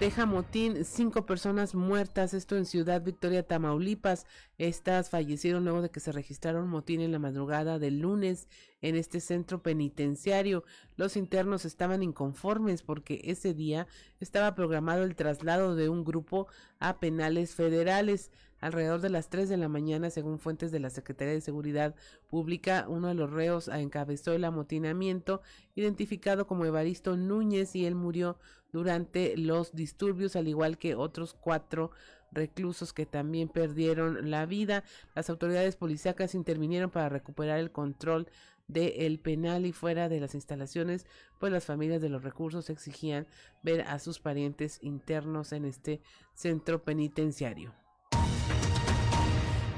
[0.00, 4.24] Deja motín, cinco personas muertas, esto en Ciudad Victoria, Tamaulipas.
[4.56, 8.48] Estas fallecieron luego de que se registraron motín en la madrugada del lunes
[8.80, 10.64] en este centro penitenciario.
[10.96, 13.86] Los internos estaban inconformes porque ese día
[14.20, 16.46] estaba programado el traslado de un grupo
[16.78, 18.30] a penales federales.
[18.58, 21.94] Alrededor de las 3 de la mañana, según fuentes de la Secretaría de Seguridad
[22.28, 25.40] Pública, uno de los reos encabezó el amotinamiento,
[25.74, 28.38] identificado como Evaristo Núñez, y él murió
[28.72, 31.90] durante los disturbios, al igual que otros cuatro
[32.32, 34.84] reclusos que también perdieron la vida.
[35.14, 38.28] Las autoridades policíacas intervinieron para recuperar el control
[38.68, 41.06] del penal y fuera de las instalaciones,
[41.38, 43.26] pues las familias de los recursos exigían
[43.62, 46.00] ver a sus parientes internos en este
[46.34, 47.79] centro penitenciario.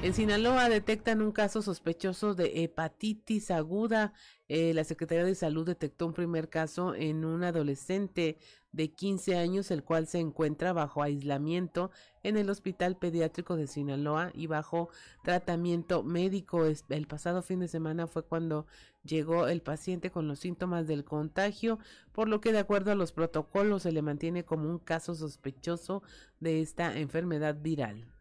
[0.03, 4.11] En Sinaloa detectan un caso sospechoso de hepatitis aguda.
[4.49, 8.37] Eh, la Secretaría de Salud detectó un primer caso en un adolescente
[8.73, 11.89] de 15 años, el cual se encuentra bajo aislamiento
[12.21, 14.89] en el Hospital Pediátrico de Sinaloa y bajo
[15.23, 16.65] tratamiento médico.
[16.65, 18.67] El pasado fin de semana fue cuando
[19.05, 21.79] llegó el paciente con los síntomas del contagio,
[22.11, 26.03] por lo que de acuerdo a los protocolos se le mantiene como un caso sospechoso
[26.41, 28.12] de esta enfermedad viral.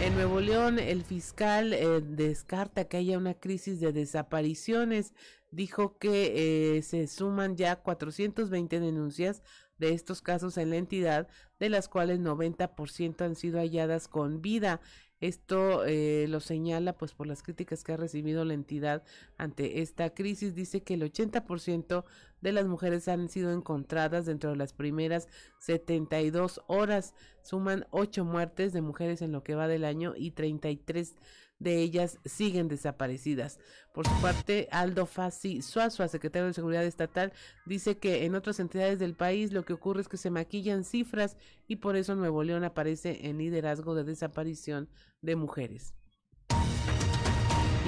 [0.00, 5.12] En Nuevo León, el fiscal eh, descarta que haya una crisis de desapariciones.
[5.50, 9.42] Dijo que eh, se suman ya 420 denuncias
[9.78, 11.26] de estos casos en la entidad,
[11.58, 14.80] de las cuales 90% han sido halladas con vida.
[15.20, 19.02] Esto eh, lo señala pues por las críticas que ha recibido la entidad
[19.36, 20.54] ante esta crisis.
[20.54, 22.04] Dice que el 80%
[22.40, 25.28] de las mujeres han sido encontradas dentro de las primeras
[25.58, 27.14] 72 horas.
[27.42, 31.16] Suman 8 muertes de mujeres en lo que va del año y 33
[31.58, 33.58] de ellas siguen desaparecidas.
[33.92, 37.32] Por su parte, Aldo Fassi Suazua, secretario de Seguridad Estatal,
[37.66, 41.36] dice que en otras entidades del país lo que ocurre es que se maquillan cifras
[41.66, 44.88] y por eso Nuevo León aparece en liderazgo de desaparición
[45.20, 45.94] de mujeres.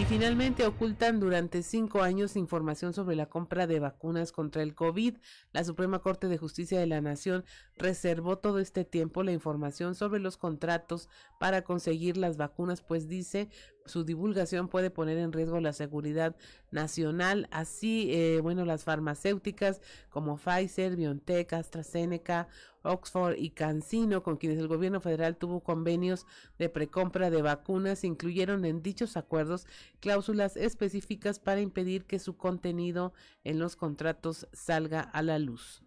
[0.00, 5.18] Y finalmente ocultan durante cinco años información sobre la compra de vacunas contra el COVID.
[5.52, 7.44] La Suprema Corte de Justicia de la Nación
[7.76, 13.50] reservó todo este tiempo la información sobre los contratos para conseguir las vacunas, pues dice
[13.90, 16.37] su divulgación puede poner en riesgo la seguridad
[16.70, 17.48] nacional.
[17.50, 22.48] Así, eh, bueno, las farmacéuticas como Pfizer, BioNTech, AstraZeneca,
[22.83, 26.26] Oxford y CanSino, con quienes el gobierno federal tuvo convenios
[26.59, 29.66] de precompra de vacunas, incluyeron en dichos acuerdos
[30.00, 33.12] cláusulas específicas para impedir que su contenido
[33.44, 35.83] en los contratos salga a la luz.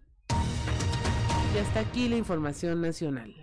[1.56, 3.43] Y hasta aquí la información nacional.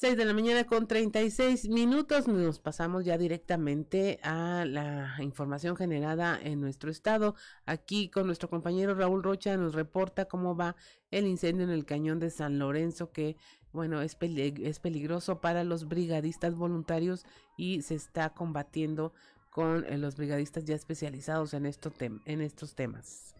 [0.00, 2.28] 6 de la mañana con 36 minutos.
[2.28, 7.34] Nos pasamos ya directamente a la información generada en nuestro estado.
[7.66, 10.76] Aquí con nuestro compañero Raúl Rocha nos reporta cómo va
[11.10, 13.36] el incendio en el cañón de San Lorenzo que
[13.72, 19.12] bueno, es, es peligroso para los brigadistas voluntarios y se está combatiendo
[19.50, 23.34] con eh, los brigadistas ya especializados en, esto en estos temas.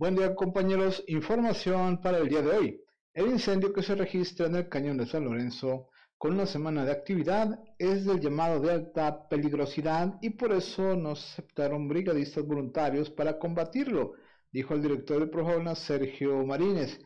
[0.00, 2.80] Buen día compañeros, información para el día de hoy.
[3.12, 6.92] El incendio que se registra en el cañón de San Lorenzo con una semana de
[6.92, 13.38] actividad es del llamado de alta peligrosidad y por eso nos aceptaron brigadistas voluntarios para
[13.38, 14.14] combatirlo,
[14.50, 16.98] dijo el director de Projona Sergio Marínez.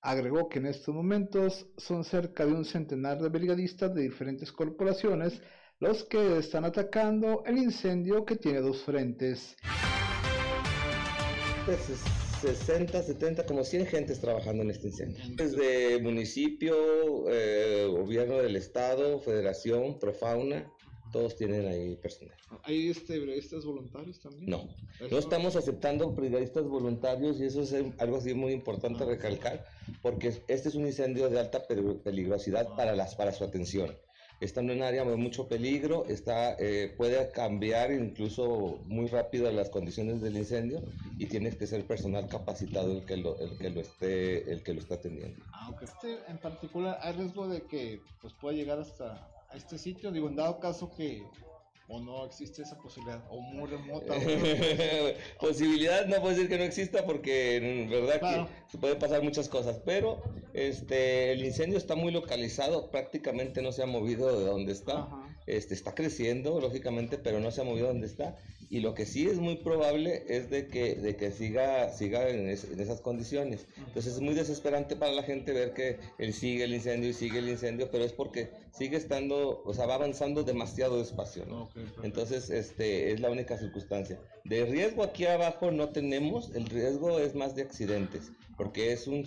[0.00, 5.38] Agregó que en estos momentos son cerca de un centenar de brigadistas de diferentes corporaciones
[5.80, 9.54] los que están atacando el incendio que tiene dos frentes.
[11.66, 15.22] Pues 60, 70, como 100 gentes trabajando en este incendio.
[15.36, 16.74] Desde municipio,
[17.30, 20.70] eh, gobierno del estado, federación, profauna,
[21.12, 22.36] todos tienen ahí personal.
[22.64, 24.48] ¿Hay este, brigadistas voluntarios también?
[24.48, 24.68] No,
[25.10, 29.66] no estamos aceptando brigadistas voluntarios y eso es algo así muy importante recalcar
[30.02, 33.96] porque este es un incendio de alta peligrosidad para, las, para su atención
[34.40, 39.70] está en un área de mucho peligro, está, eh, puede cambiar incluso muy rápido las
[39.70, 40.80] condiciones del incendio
[41.18, 44.74] y tiene que ser personal capacitado el que lo, el que lo esté, el que
[44.74, 45.44] lo está atendiendo.
[45.52, 50.12] Aunque este en particular hay riesgo de que pues pueda llegar hasta a este sitio,
[50.12, 51.22] digo, en dado caso que
[51.88, 54.14] o no existe esa posibilidad, o muy remota.
[55.40, 59.48] posibilidad no puedo decir que no exista porque en verdad que se pueden pasar muchas
[59.48, 60.22] cosas, pero
[60.52, 65.08] este el incendio está muy localizado, prácticamente no se ha movido de donde está.
[65.48, 68.36] Este, está creciendo, lógicamente, pero no se ha movido donde está.
[68.70, 72.48] Y lo que sí es muy probable es de que, de que siga, siga en,
[72.48, 73.66] esas condiciones.
[73.78, 77.38] Entonces es muy desesperante para la gente ver que él sigue el incendio y sigue
[77.38, 81.70] el incendio, pero es porque sigue estando, o sea, va avanzando demasiado despacio, ¿no?
[82.02, 84.20] Entonces, este, es la única circunstancia.
[84.44, 89.26] De riesgo aquí abajo no tenemos, el riesgo es más de accidentes, porque es un,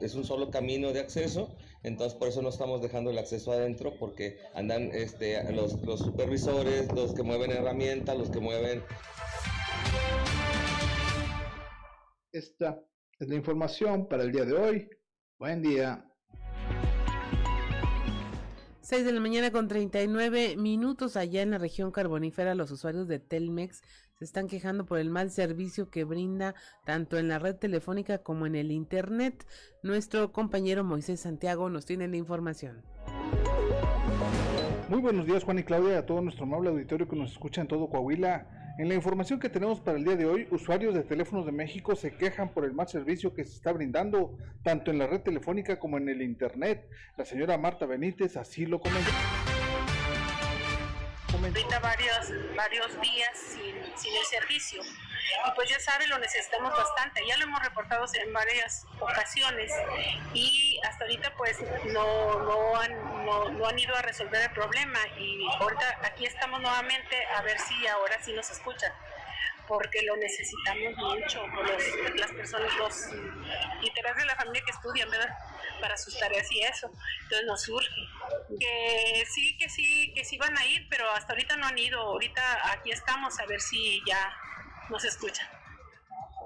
[0.00, 3.94] es un solo camino de acceso entonces por eso no estamos dejando el acceso adentro
[3.98, 8.82] porque andan este, los, los supervisores, los que mueven herramientas, los que mueven...
[12.32, 12.80] Esta
[13.18, 14.90] es la información para el día de hoy.
[15.38, 16.06] Buen día.
[18.82, 23.20] 6 de la mañana con 39 minutos allá en la región carbonífera, los usuarios de
[23.20, 23.82] Telmex
[24.20, 26.54] se están quejando por el mal servicio que brinda
[26.84, 29.46] tanto en la red telefónica como en el Internet.
[29.82, 32.82] Nuestro compañero Moisés Santiago nos tiene la información.
[34.90, 37.68] Muy buenos días Juan y Claudia, a todo nuestro amable auditorio que nos escucha en
[37.68, 38.74] todo Coahuila.
[38.78, 41.96] En la información que tenemos para el día de hoy, usuarios de teléfonos de México
[41.96, 45.78] se quejan por el mal servicio que se está brindando tanto en la red telefónica
[45.78, 46.86] como en el Internet.
[47.16, 49.10] La señora Marta Benítez así lo comentó.
[51.32, 54.82] Ahorita varios, varios días sin, sin el servicio.
[54.82, 57.24] Y pues ya sabe, lo necesitamos bastante.
[57.26, 59.72] Ya lo hemos reportado en varias ocasiones
[60.34, 61.58] y hasta ahorita pues
[61.92, 64.98] no, no, han, no, no han ido a resolver el problema.
[65.18, 68.92] Y ahorita aquí estamos nuevamente a ver si ahora sí nos escuchan
[69.70, 73.06] porque lo necesitamos mucho, los, las personas, los
[73.82, 75.32] integrantes de la familia que estudian, ¿verdad?
[75.80, 76.90] Para sus tareas y eso.
[77.22, 77.88] Entonces nos surge.
[78.58, 82.00] Que sí, que sí, que sí van a ir, pero hasta ahorita no han ido.
[82.00, 84.36] Ahorita aquí estamos a ver si ya
[84.88, 85.48] nos escuchan.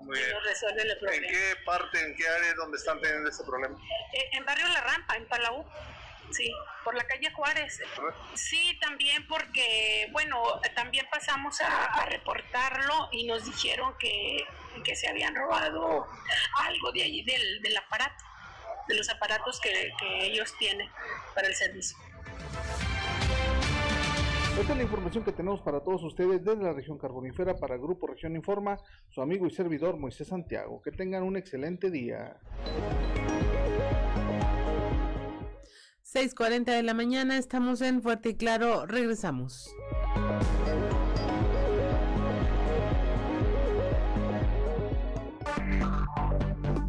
[0.02, 0.30] Muy bien.
[0.30, 1.26] Nos resuelven el problema.
[1.26, 3.78] ¿En qué parte, en qué área es donde están teniendo este problema?
[4.12, 5.64] Eh, en Barrio La Rampa, en Palau.
[6.30, 7.80] Sí, por la calle Juárez.
[8.34, 14.44] Sí, también porque, bueno, también pasamos a, reportarlo y nos dijeron que,
[14.84, 16.06] que, se habían robado
[16.58, 18.24] algo de allí, del, del aparato,
[18.88, 20.88] de los aparatos que, que ellos tienen
[21.34, 21.96] para el servicio.
[24.58, 28.06] Esta es la información que tenemos para todos ustedes desde la región carbonífera para Grupo
[28.06, 30.80] Región Informa, su amigo y servidor Moisés Santiago.
[30.80, 32.36] Que tengan un excelente día.
[36.14, 39.74] 6.40 de la mañana, estamos en Fuerte y Claro, regresamos.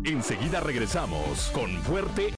[0.03, 2.35] Enseguida regresamos con Fuerte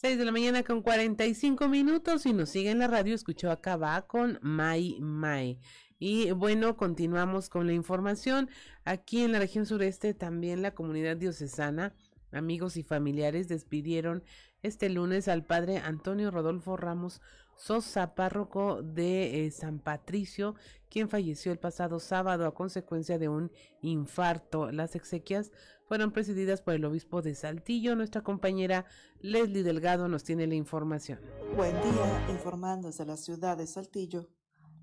[0.00, 3.76] 6 de la mañana con 45 minutos y nos sigue en la radio, escuchó acá
[3.76, 5.58] va con Mai Mai.
[5.98, 8.48] Y bueno, continuamos con la información.
[8.84, 11.96] Aquí en la región sureste también la comunidad diocesana,
[12.30, 14.22] amigos y familiares despidieron
[14.62, 17.20] este lunes al padre Antonio Rodolfo Ramos
[17.56, 20.54] Sosa, párroco de eh, San Patricio,
[20.88, 23.50] quien falleció el pasado sábado a consecuencia de un
[23.82, 24.70] infarto.
[24.70, 25.50] Las exequias
[25.88, 27.96] fueron presididas por el obispo de Saltillo.
[27.96, 28.84] Nuestra compañera
[29.20, 31.18] Leslie Delgado nos tiene la información.
[31.56, 34.28] Buen día, informando desde la ciudad de Saltillo.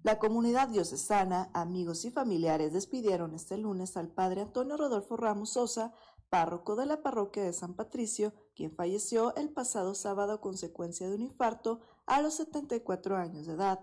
[0.01, 5.93] La comunidad diocesana, amigos y familiares despidieron este lunes al padre Antonio Rodolfo Ramos Sosa,
[6.29, 11.15] párroco de la parroquia de San Patricio, quien falleció el pasado sábado a consecuencia de
[11.15, 13.79] un infarto a los 74 años de edad.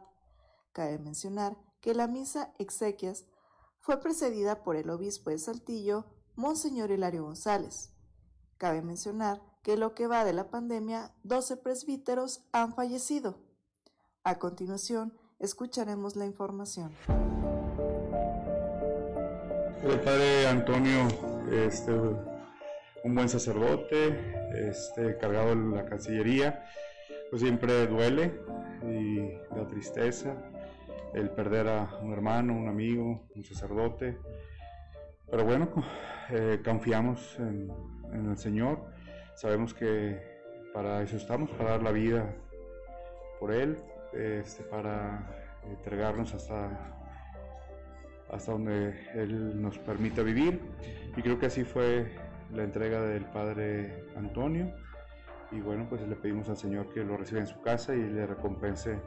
[0.73, 3.27] Cabe mencionar que la misa exequias
[3.79, 7.93] fue precedida por el obispo de Saltillo, Monseñor Hilario González.
[8.57, 13.39] Cabe mencionar que lo que va de la pandemia, 12 presbíteros han fallecido.
[14.25, 16.91] A continuación, escucharemos la información.
[19.83, 21.09] El padre Antonio,
[21.51, 26.65] este, un buen sacerdote, este, cargado en la Cancillería,
[27.31, 28.41] pues siempre duele
[28.83, 30.35] y da tristeza
[31.13, 34.19] el perder a un hermano, un amigo, un sacerdote
[35.33, 35.67] Pero bueno,
[36.29, 37.73] eh, confiamos en,
[38.13, 38.85] el Señor,
[39.35, 40.21] sabemos que
[40.75, 42.37] para eso estamos, para dar la vida
[43.41, 43.79] por Él,
[44.13, 45.27] este, para
[45.71, 46.69] entregarnos hasta,
[48.31, 50.61] hasta donde Él nos permita vivir.
[51.17, 52.15] Y creo que así fue
[52.53, 54.71] la entrega del Padre Antonio.
[55.51, 58.27] Y bueno, pues le pedimos al Señor que lo reciba en su casa y le
[58.27, 58.99] recompense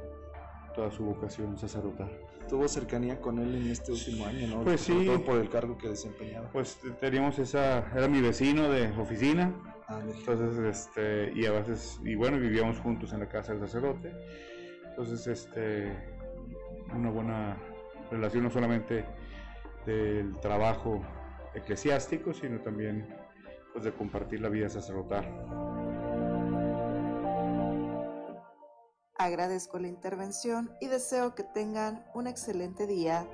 [0.75, 2.11] toda su vocación sacerdotal.
[2.49, 4.63] Tuvo cercanía con él en este último año, ¿no?
[4.63, 5.05] Pues Sobre sí.
[5.05, 6.49] todo por el cargo que desempeñaba.
[6.51, 9.53] Pues teníamos esa, era mi vecino de oficina,
[9.87, 14.11] Ah, entonces, este, y a veces, y bueno, vivíamos juntos en la casa del sacerdote,
[14.89, 15.95] entonces, este,
[16.91, 17.57] una buena
[18.09, 19.05] relación no solamente
[19.85, 21.03] del trabajo
[21.53, 23.07] eclesiástico, sino también,
[23.73, 25.23] pues, de compartir la vida sacerdotal.
[29.17, 33.27] Agradezco la intervención y deseo que tengan un excelente día.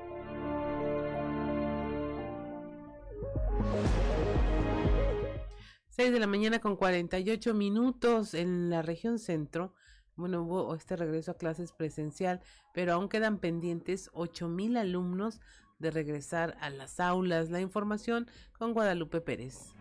[6.09, 9.75] De la mañana con 48 minutos en la región centro.
[10.15, 12.41] Bueno, hubo este regreso a clases presencial,
[12.73, 15.41] pero aún quedan pendientes 8 mil alumnos
[15.77, 17.51] de regresar a las aulas.
[17.51, 18.27] La información
[18.57, 19.75] con Guadalupe Pérez.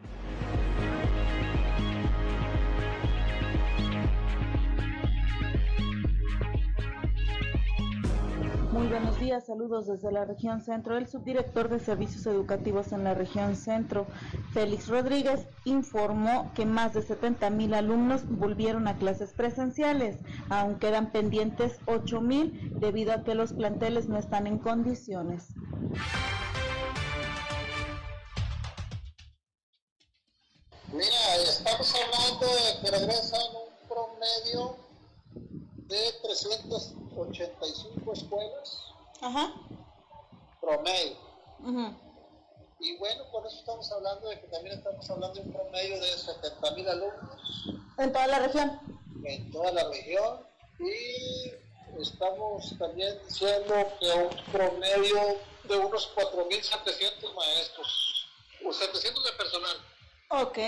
[8.73, 10.97] Muy buenos días, saludos desde la región centro.
[10.97, 14.07] El subdirector de servicios educativos en la región centro,
[14.53, 20.18] Félix Rodríguez, informó que más de 70 mil alumnos volvieron a clases presenciales,
[20.51, 25.49] aún quedan pendientes 8 mil debido a que los planteles no están en condiciones.
[30.93, 34.89] Mira, estamos hablando de que regresan un promedio
[35.91, 38.82] de 385 escuelas.
[39.20, 39.53] Ajá.
[40.61, 41.16] Promedio.
[42.78, 46.09] Y bueno, con eso estamos hablando de que también estamos hablando de un promedio de
[46.16, 47.66] 70 mil alumnos
[47.99, 48.80] En toda la región.
[49.24, 50.47] en toda la región.
[50.78, 51.53] Y
[52.01, 58.26] estamos también diciendo que un promedio de unos 4.700 maestros,
[58.64, 59.76] o 700 de personal.
[60.30, 60.59] Ok.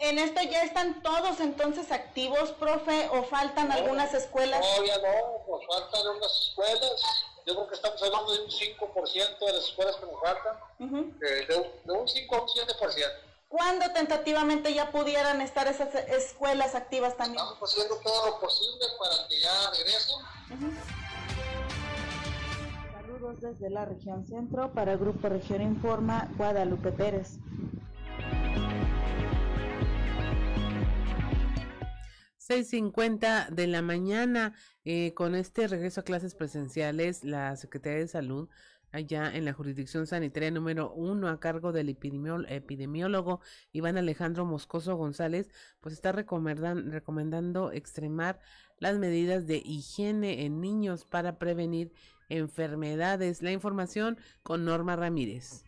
[0.00, 4.60] En esto ya están todos entonces activos, profe, o faltan algunas escuelas.
[4.60, 7.02] Todavía no, nos faltan unas escuelas.
[7.44, 10.56] Yo creo que estamos hablando de un 5% de las escuelas que nos faltan,
[11.20, 13.06] eh, de, un- de un 5 a un 7%.
[13.48, 17.42] ¿Cuándo tentativamente ya pudieran estar esas escuelas activas también?
[17.42, 20.16] Estamos haciendo todo lo posible para que ya regresen.
[22.92, 27.30] Saludos desde la región centro para Grupo Región Informa, Guadalupe Pérez.
[32.48, 38.48] 6.50 de la mañana, eh, con este regreso a clases presenciales, la Secretaría de Salud,
[38.90, 43.40] allá en la jurisdicción sanitaria número uno, a cargo del epidemiólogo
[43.72, 48.40] Iván Alejandro Moscoso González, pues está recomendan- recomendando extremar
[48.78, 51.92] las medidas de higiene en niños para prevenir
[52.30, 53.42] enfermedades.
[53.42, 55.64] La información con Norma Ramírez.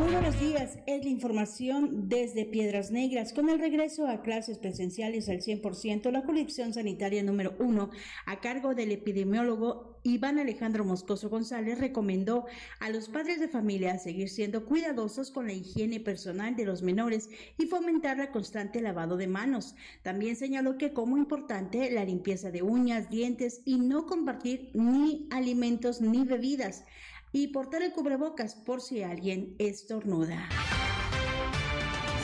[0.00, 3.34] Muy buenos días, es la información desde Piedras Negras.
[3.34, 7.90] Con el regreso a clases presenciales al 100%, la jurisdicción sanitaria número uno,
[8.24, 12.46] a cargo del epidemiólogo Iván Alejandro Moscoso González, recomendó
[12.78, 17.28] a los padres de familia seguir siendo cuidadosos con la higiene personal de los menores
[17.58, 19.74] y fomentar la constante lavado de manos.
[20.00, 26.00] También señaló que como importante la limpieza de uñas, dientes y no compartir ni alimentos
[26.00, 26.86] ni bebidas
[27.32, 30.48] y portar el cubrebocas por si alguien estornuda.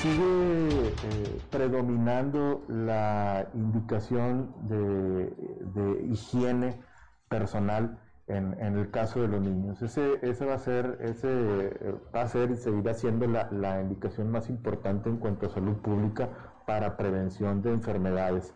[0.01, 5.33] sigue eh, predominando la indicación de,
[5.75, 6.81] de higiene
[7.29, 7.99] personal
[8.29, 9.81] en, en el caso de los niños.
[9.83, 13.81] Ese, ese va a ser, ese eh, va a ser y seguirá siendo la, la
[13.81, 16.29] indicación más importante en cuanto a salud pública
[16.67, 18.53] para prevención de enfermedades.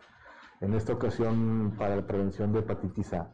[0.61, 3.33] En esta ocasión para la prevención de hepatitis A.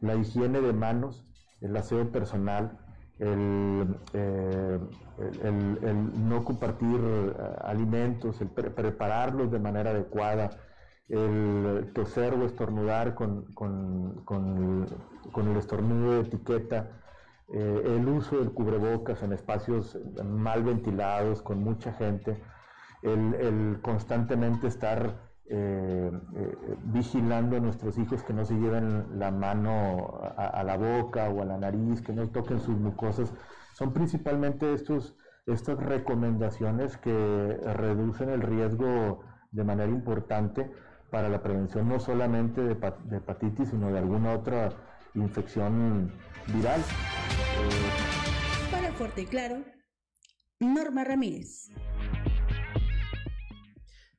[0.00, 1.24] La higiene de manos,
[1.60, 2.78] el aseo personal,
[3.18, 4.78] el, eh,
[6.28, 7.32] no compartir eh,
[7.64, 10.50] alimentos, el pre- prepararlos de manera adecuada,
[11.08, 13.46] el toser o estornudar con,
[15.46, 16.90] el, estornudo de etiqueta,
[17.52, 22.40] eh, el uso del cubrebocas en espacios mal ventilados, con mucha gente,
[23.02, 30.20] el constantemente estar eh, eh, vigilando a nuestros hijos que no se lleven la mano
[30.36, 33.32] a, la boca o a la nariz, que no toquen sus mucosas.
[33.72, 39.20] Son principalmente estas recomendaciones que reducen el riesgo
[39.50, 40.70] de manera importante
[41.10, 44.70] para la prevención no solamente de, de hepatitis, sino de alguna otra
[45.14, 46.12] infección
[46.48, 46.82] viral.
[48.70, 49.64] Para Fuerte y Claro,
[50.60, 51.70] Norma Ramírez.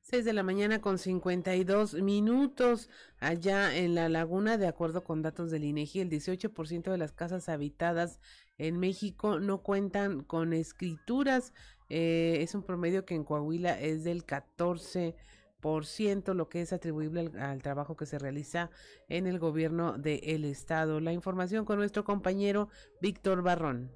[0.02, 2.88] 6 de la mañana con 52 minutos
[3.18, 7.48] allá en la laguna, de acuerdo con datos del INEGI, el 18% de las casas
[7.48, 8.20] habitadas
[8.58, 11.52] en México no cuentan con escrituras.
[11.88, 17.62] Eh, es un promedio que en Coahuila es del 14% lo que es atribuible al,
[17.62, 18.70] trabajo que se realiza
[19.08, 21.00] en el gobierno del estado.
[21.00, 22.68] La información con nuestro compañero
[23.00, 23.90] Víctor Barrón.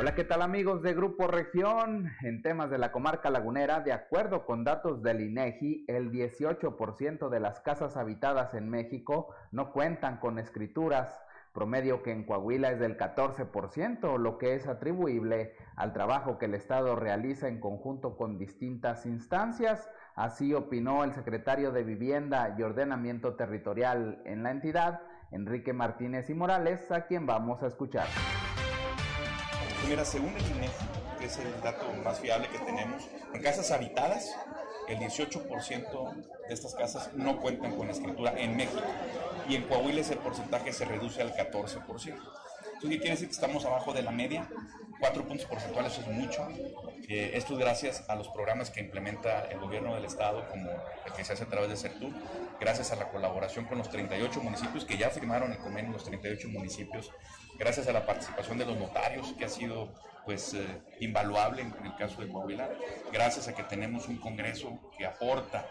[0.00, 2.10] Hola, ¿qué tal amigos de Grupo Región?
[2.22, 7.38] En temas de la comarca lagunera, de acuerdo con datos del INEGI, el 18% de
[7.38, 11.22] las casas habitadas en México no cuentan con escrituras,
[11.52, 16.54] promedio que en Coahuila es del 14%, lo que es atribuible al trabajo que el
[16.54, 19.90] Estado realiza en conjunto con distintas instancias.
[20.14, 26.34] Así opinó el secretario de Vivienda y Ordenamiento Territorial en la entidad, Enrique Martínez y
[26.34, 28.06] Morales, a quien vamos a escuchar.
[29.88, 30.72] Mira, según el INEGI,
[31.18, 34.34] que es el dato más fiable que tenemos, en casas habitadas,
[34.88, 36.14] el 18%
[36.48, 38.82] de estas casas no cuentan con escritura en México.
[39.48, 42.16] Y en Coahuila ese porcentaje se reduce al 14%.
[42.88, 44.48] ¿Qué quiere decir que estamos abajo de la media?
[44.98, 46.46] Cuatro puntos porcentuales es mucho.
[47.08, 51.12] Eh, esto es gracias a los programas que implementa el gobierno del estado, como el
[51.12, 52.12] que se hace a través de CERTUR,
[52.60, 56.48] gracias a la colaboración con los 38 municipios que ya firmaron el convenio, los 38
[56.48, 57.10] municipios,
[57.58, 59.92] gracias a la participación de los notarios, que ha sido
[60.24, 60.66] pues eh,
[61.00, 62.68] invaluable en, en el caso de Coahuila,
[63.12, 65.66] gracias a que tenemos un Congreso que aporta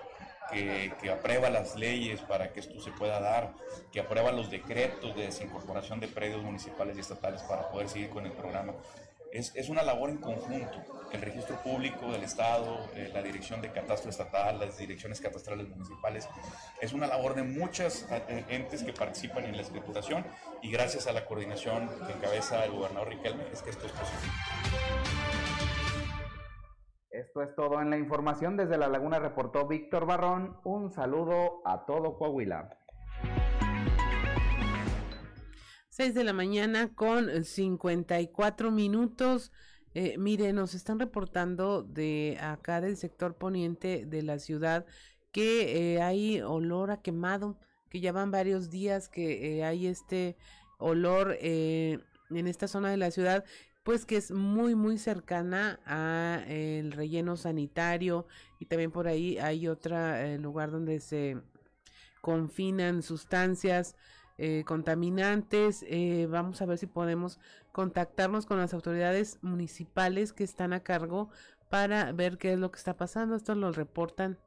[0.51, 3.53] que, que, aprueba las leyes para que esto se pueda dar,
[3.91, 8.25] que aprueba los decretos de desincorporación de predios municipales y estatales para poder seguir con
[8.25, 8.73] el programa.
[9.31, 13.71] Es, es una labor en conjunto, el registro público del Estado, eh, la dirección de
[13.71, 16.27] catastro estatal, las direcciones catastrales municipales,
[16.81, 20.25] es una labor de muchas eh, entes que participan en la escrituración
[20.61, 25.28] y gracias a la coordinación que encabeza el gobernador Riquelme es que esto es posible.
[27.19, 28.55] Esto es todo en la información.
[28.55, 30.55] Desde La Laguna reportó Víctor Barrón.
[30.63, 32.69] Un saludo a todo Coahuila.
[35.89, 39.51] 6 de la mañana con 54 minutos.
[39.93, 44.85] Eh, mire, nos están reportando de acá del sector poniente de la ciudad
[45.33, 47.59] que eh, hay olor a quemado,
[47.89, 50.37] que ya van varios días que eh, hay este
[50.77, 52.01] olor en
[52.47, 53.43] esta zona de la ciudad
[53.89, 58.27] pues que es muy muy cercana a el relleno sanitario
[58.59, 61.41] y también por ahí hay otro eh, lugar donde se
[62.21, 63.95] confinan sustancias
[64.37, 67.39] eh, contaminantes eh, vamos a ver si podemos
[67.71, 71.31] contactarnos con las autoridades municipales que están a cargo
[71.67, 73.35] para ver qué es lo que está pasando.
[73.35, 74.37] Esto lo reportan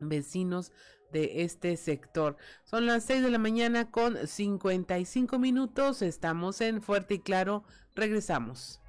[0.00, 0.72] vecinos
[1.12, 2.36] de este sector.
[2.64, 6.02] Son las 6 de la mañana con 55 minutos.
[6.02, 7.64] Estamos en Fuerte y Claro.
[7.94, 8.80] Regresamos.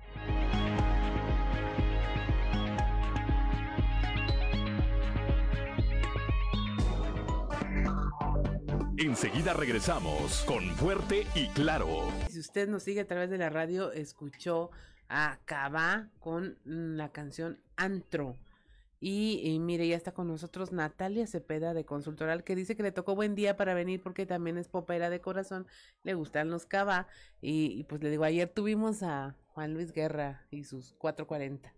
[8.98, 11.88] Enseguida regresamos con Fuerte y Claro.
[12.30, 14.70] Si usted nos sigue a través de la radio, escuchó
[15.10, 18.38] a Cava con la canción Antro.
[19.04, 22.92] Y, y, mire, ya está con nosotros Natalia Cepeda de Consultoral, que dice que le
[22.92, 25.66] tocó buen día para venir porque también es popera de corazón,
[26.04, 27.08] le gustan los cava.
[27.42, 31.74] Y, y pues le digo, ayer tuvimos a Juan Luis Guerra y sus 440,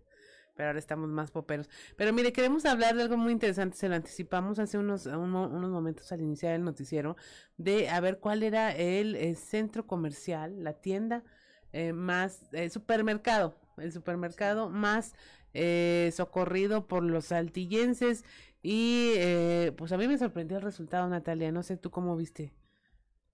[0.54, 1.70] pero ahora estamos más poperos.
[1.96, 5.70] Pero mire, queremos hablar de algo muy interesante, se lo anticipamos hace unos, un, unos
[5.70, 7.16] momentos al iniciar el noticiero,
[7.56, 11.24] de a ver cuál era el, el centro comercial, la tienda
[11.72, 15.14] eh, más, el supermercado, el supermercado más
[15.54, 18.24] eh, socorrido por los saltillenses
[18.62, 22.52] y eh, pues a mí me sorprendió el resultado Natalia, no sé tú cómo viste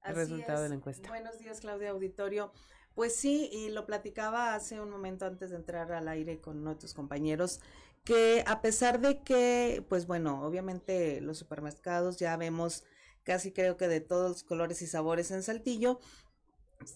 [0.04, 0.62] el Así resultado es.
[0.64, 1.08] de la encuesta.
[1.08, 2.52] Buenos días Claudia Auditorio.
[2.94, 6.92] Pues sí, y lo platicaba hace un momento antes de entrar al aire con nuestros
[6.92, 7.60] compañeros,
[8.04, 12.84] que a pesar de que, pues bueno, obviamente los supermercados ya vemos
[13.22, 16.00] casi creo que de todos los colores y sabores en Saltillo,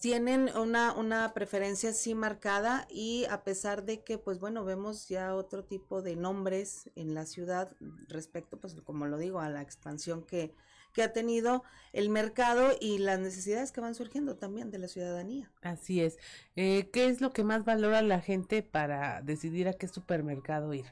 [0.00, 5.34] tienen una, una preferencia sí marcada y a pesar de que, pues bueno, vemos ya
[5.34, 7.76] otro tipo de nombres en la ciudad
[8.08, 10.54] respecto, pues como lo digo, a la expansión que,
[10.92, 15.50] que ha tenido el mercado y las necesidades que van surgiendo también de la ciudadanía.
[15.60, 16.18] Así es.
[16.56, 20.86] Eh, ¿Qué es lo que más valora la gente para decidir a qué supermercado ir?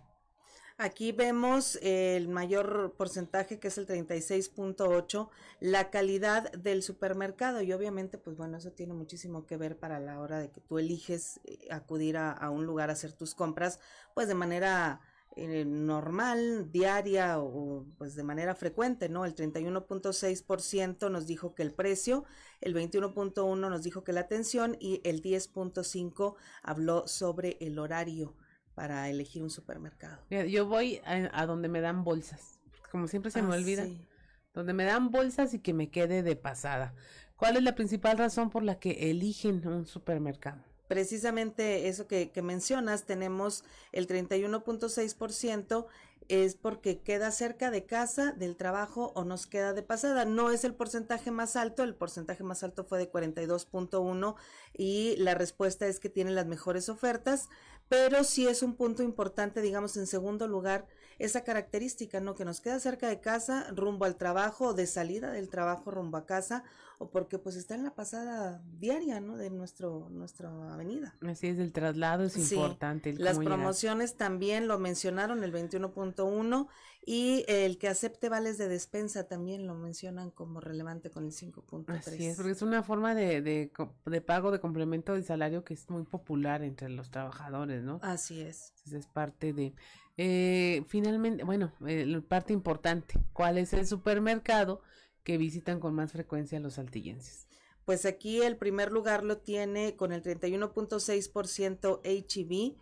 [0.82, 5.28] Aquí vemos el mayor porcentaje que es el 36.8,
[5.60, 10.18] la calidad del supermercado y obviamente pues bueno, eso tiene muchísimo que ver para la
[10.18, 11.38] hora de que tú eliges
[11.70, 13.78] acudir a, a un lugar a hacer tus compras
[14.12, 15.00] pues de manera
[15.36, 19.24] eh, normal, diaria o pues de manera frecuente, ¿no?
[19.24, 22.24] El 31.6% nos dijo que el precio,
[22.60, 28.34] el 21.1 nos dijo que la atención y el 10.5 habló sobre el horario
[28.74, 30.18] para elegir un supermercado.
[30.30, 32.60] Yo voy a, donde me dan bolsas,
[32.90, 34.06] como siempre se me Ah, olvida, sí.
[34.54, 36.94] donde me dan bolsas y que me quede de pasada.
[37.36, 40.62] ¿Cuál es la principal razón por la que eligen un supermercado?
[40.88, 45.86] precisamente eso que, que mencionas, tenemos el 31.6%
[46.28, 50.26] es porque queda cerca de casa, del trabajo o nos queda de pasada.
[50.26, 54.34] No es el porcentaje más alto, el porcentaje más alto fue de 42.1
[54.74, 57.48] y la respuesta es que tiene las mejores ofertas,
[57.88, 60.86] pero sí es un punto importante, digamos, en segundo lugar,
[61.18, 62.34] esa característica, ¿no?
[62.34, 66.16] Que nos queda cerca de casa, rumbo al trabajo o de salida del trabajo rumbo
[66.16, 66.64] a casa
[66.98, 69.36] o porque pues está en la pasada diaria, ¿no?
[69.36, 71.14] De nuestro, nuestra avenida.
[71.22, 73.10] Así es, el traslado es Sí, importante.
[73.10, 76.68] el Las promociones también lo mencionaron, el 21.1
[77.04, 81.98] y el que acepte vales de despensa también lo mencionan como relevante con el 5.3.
[81.98, 83.72] Así es, porque es una forma de, de,
[84.06, 87.98] de pago de complemento de salario que es muy popular entre los trabajadores, ¿no?
[88.02, 88.72] Así es.
[88.76, 89.74] Entonces es parte de...
[90.16, 94.82] Eh, finalmente, bueno, eh, la parte importante, ¿cuál es el supermercado
[95.22, 97.46] que visitan con más frecuencia los saltillenses?
[97.84, 102.76] Pues aquí el primer lugar lo tiene con el 31.6% HEB,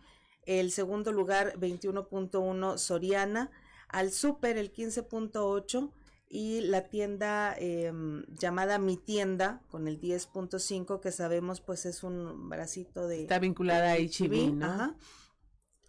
[0.45, 3.51] el segundo lugar 21.1 Soriana,
[3.87, 5.91] al super el 15.8
[6.29, 12.49] y la tienda em, llamada Mi Tienda con el 10.5 que sabemos pues es un
[12.49, 13.23] bracito de...
[13.23, 14.65] Está vinculada a de H-E-B, ¿no?
[14.65, 14.95] ajá.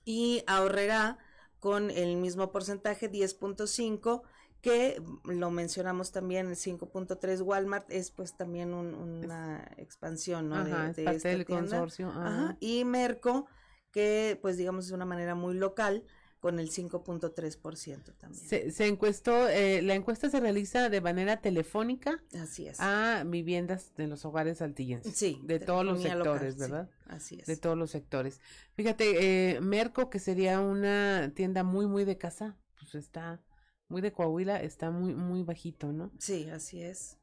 [0.05, 1.19] Y ahorrará
[1.63, 4.23] con el mismo porcentaje 10.5
[4.61, 10.57] que lo mencionamos también el 5.3 Walmart es pues también un- una expansión ¿no?
[10.57, 11.63] Ajá, es parte esta del tienda.
[11.79, 12.57] consorcio, Ajá, ajá.
[12.59, 13.47] y Merco
[13.93, 16.03] que pues digamos de una manera muy local
[16.43, 22.21] con el 5.3% también Se, se encuestó, eh, la encuesta se realiza de manera telefónica
[22.39, 25.17] así es a viviendas de los hogares saltillenses.
[25.17, 26.91] Sí, de todos los local, sectores, sí, ¿verdad?
[27.07, 27.47] así es.
[27.47, 28.41] De todos los sectores.
[28.75, 33.41] Fíjate, eh, Merco, que sería una tienda muy, muy de casa, pues está
[33.89, 36.11] muy de Coahuila, está muy, muy bajito, ¿no?
[36.19, 37.19] Sí, así es.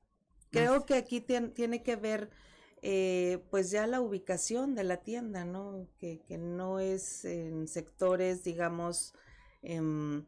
[0.51, 2.29] Creo que aquí tien- tiene que ver,
[2.81, 5.87] eh, pues ya la ubicación de la tienda, ¿no?
[5.99, 9.13] Que, que no es en sectores, digamos,
[9.61, 10.25] em,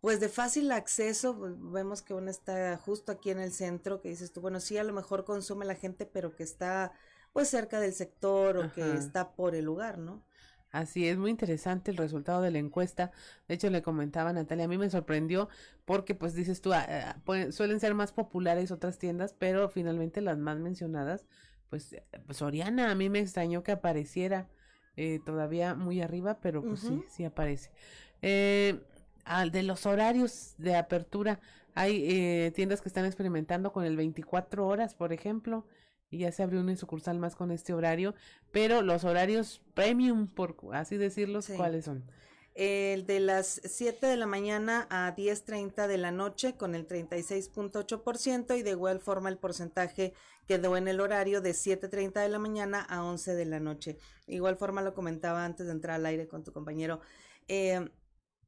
[0.00, 1.36] pues de fácil acceso.
[1.72, 4.84] Vemos que una está justo aquí en el centro, que dices tú, bueno, sí, a
[4.84, 6.92] lo mejor consume la gente, pero que está
[7.32, 10.22] pues cerca del sector o que está por el lugar, ¿no?
[10.70, 13.12] Así es, muy interesante el resultado de la encuesta.
[13.46, 15.48] De hecho, le comentaba a Natalia, a mí me sorprendió
[15.84, 20.20] porque, pues dices tú, ah, ah, pueden- suelen ser más populares otras tiendas, pero finalmente
[20.20, 21.26] las más mencionadas,
[21.70, 24.48] pues, eh, pues Soriana, a mí me extrañó que apareciera
[24.96, 27.70] eh, todavía muy arriba, pero pues sí, sí aparece.
[28.22, 28.80] Eh,
[29.24, 31.40] al de los horarios de apertura,
[31.74, 35.66] hay eh, tiendas que están experimentando con el 24 horas, por ejemplo,
[36.10, 38.14] y ya se abrió una sucursal más con este horario,
[38.52, 41.54] pero los horarios premium, por así decirlos, Sí.
[41.56, 42.04] ¿cuáles son?
[42.54, 48.56] El de las 7 de la mañana a 10.30 de la noche con el 36.8%
[48.56, 50.14] y de igual forma el porcentaje
[50.46, 53.98] quedó en el horario de 7.30 de la mañana a 11 de la noche.
[54.28, 57.00] Igual forma lo comentaba antes de entrar al aire con tu compañero.
[57.48, 57.90] Eh,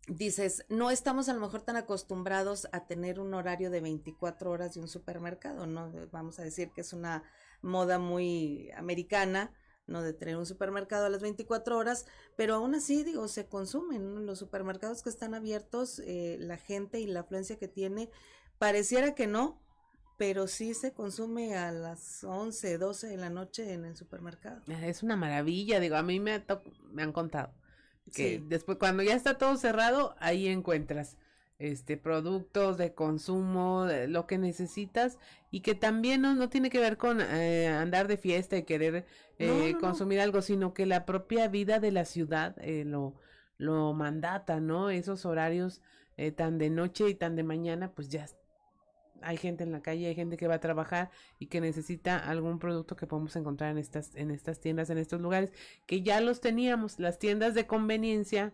[0.06, 4.74] dices, no estamos a lo mejor tan acostumbrados a tener un horario de 24 horas
[4.74, 5.92] de un supermercado, ¿no?
[6.12, 7.24] Vamos a decir que es una
[7.60, 9.52] moda muy americana,
[9.86, 10.02] ¿no?
[10.02, 12.06] De tener un supermercado a las 24 horas,
[12.36, 14.20] pero aún así, digo, se consumen, ¿no?
[14.20, 18.10] Los supermercados que están abiertos, eh, la gente y la afluencia que tiene,
[18.58, 19.60] pareciera que no,
[20.16, 24.62] pero sí se consume a las 11, 12 de la noche en el supermercado.
[24.68, 26.42] Ah, Es una maravilla, digo, a mí me,
[26.98, 27.52] han contado
[28.14, 28.44] que Sí.
[28.46, 31.16] después, cuando ya está todo cerrado, ahí encuentras
[31.58, 35.18] este productos de consumo, de lo que necesitas
[35.50, 39.06] y que también no, no tiene que ver con eh, andar de fiesta y querer
[39.38, 39.80] eh, No, no, no.
[39.80, 43.14] consumir algo, sino que la propia vida de la ciudad eh, lo,
[43.58, 44.90] lo mandata, ¿no?
[44.90, 45.80] Esos horarios
[46.16, 48.26] eh, tan de noche y tan de mañana, pues ya
[49.22, 52.58] hay gente en la calle, hay gente que va a trabajar y que necesita algún
[52.58, 55.52] producto que podemos encontrar en estas, en estas tiendas, en estos lugares,
[55.86, 58.52] que ya los teníamos, las tiendas de conveniencia,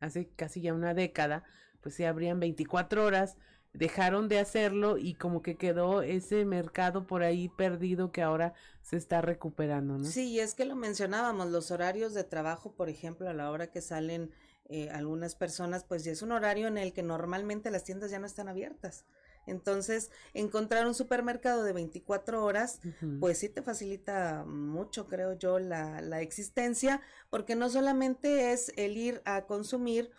[0.00, 1.44] hace casi ya una década,
[1.86, 3.36] pues se abrían 24 horas,
[3.72, 8.96] dejaron de hacerlo y como que quedó ese mercado por ahí perdido que ahora se
[8.96, 10.04] está recuperando, ¿no?
[10.04, 13.80] Sí, es que lo mencionábamos, los horarios de trabajo, por ejemplo, a la hora que
[13.82, 14.32] salen
[14.68, 18.18] eh, algunas personas, pues ya es un horario en el que normalmente las tiendas ya
[18.18, 19.04] no están abiertas.
[19.46, 22.80] Entonces, encontrar un supermercado de 24 horas,
[23.20, 28.96] pues sí te facilita mucho, creo yo, la, la existencia, porque no solamente es el
[28.96, 30.10] ir a consumir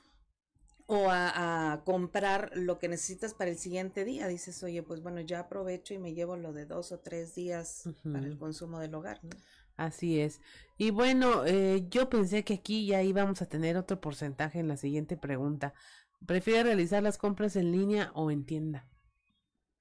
[0.87, 4.27] o a, a, comprar lo que necesitas para el siguiente día.
[4.27, 7.85] Dices, oye, pues bueno, ya aprovecho y me llevo lo de dos o tres días
[7.85, 8.13] uh -huh.
[8.13, 9.19] para el consumo del hogar.
[9.23, 9.31] ¿no?
[9.75, 10.41] Así es.
[10.77, 14.77] Y bueno, eh, yo pensé que aquí ya íbamos a tener otro porcentaje en la
[14.77, 15.73] siguiente pregunta.
[16.25, 18.87] ¿Prefiere realizar las compras en línea o en tienda?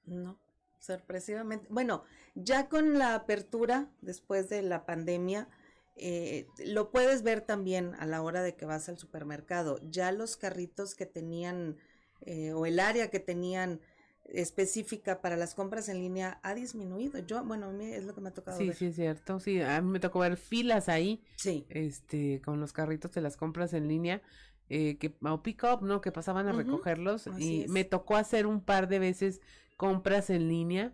[0.04, 0.38] No,
[0.80, 1.66] sorpresivamente.
[1.70, 2.04] Bueno,
[2.34, 5.48] ya con la apertura después de la pandemia,
[5.96, 9.80] eh, lo puedes ver también a la hora de que vas al supermercado.
[9.90, 11.76] Ya los carritos que tenían
[12.20, 13.80] eh, o el área que tenían
[14.24, 17.18] específica para las compras en línea ha disminuido.
[17.20, 18.76] Yo, bueno, a mí es lo que me ha tocado sí, ver.
[18.76, 19.40] Sí, es cierto.
[19.40, 21.22] Sí, a mí me tocó ver filas ahí.
[21.36, 21.64] Sí.
[21.68, 24.22] Este, con los carritos de las compras en línea.
[24.68, 26.00] Eh, que, o pick up, ¿no?
[26.00, 26.58] Que pasaban a uh -huh.
[26.58, 27.28] recogerlos.
[27.28, 27.70] Así y es.
[27.70, 29.40] me tocó hacer un par de veces
[29.76, 30.92] compras en línea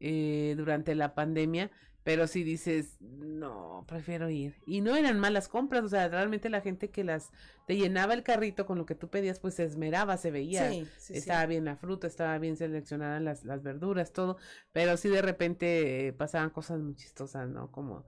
[0.00, 1.70] eh, durante la pandemia.
[2.08, 4.54] Pero si dices, no, prefiero ir.
[4.64, 7.32] Y no eran malas compras, o sea, realmente la gente que las
[7.66, 10.70] te llenaba el carrito con lo que tú pedías, pues se esmeraba, se veía.
[10.70, 11.48] Sí, sí, estaba sí.
[11.48, 14.38] bien la fruta, estaba bien seleccionada las, las verduras, todo.
[14.72, 17.70] Pero sí de repente eh, pasaban cosas muy chistosas, ¿no?
[17.70, 18.06] Como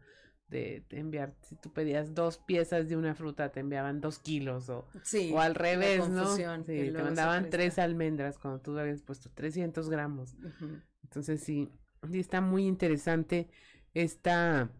[0.49, 4.71] de, de, enviar, si tú pedías dos piezas de una fruta, te enviaban dos kilos
[4.71, 4.87] o,
[5.35, 6.35] o al revés, ¿no?
[6.37, 10.33] Sí, te mandaban tres almendras cuando tú habías puesto 300 gramos.
[10.33, 10.83] Uh -huh.
[11.03, 11.69] Entonces sí,
[12.11, 13.51] sí está muy interesante
[13.95, 14.71] esta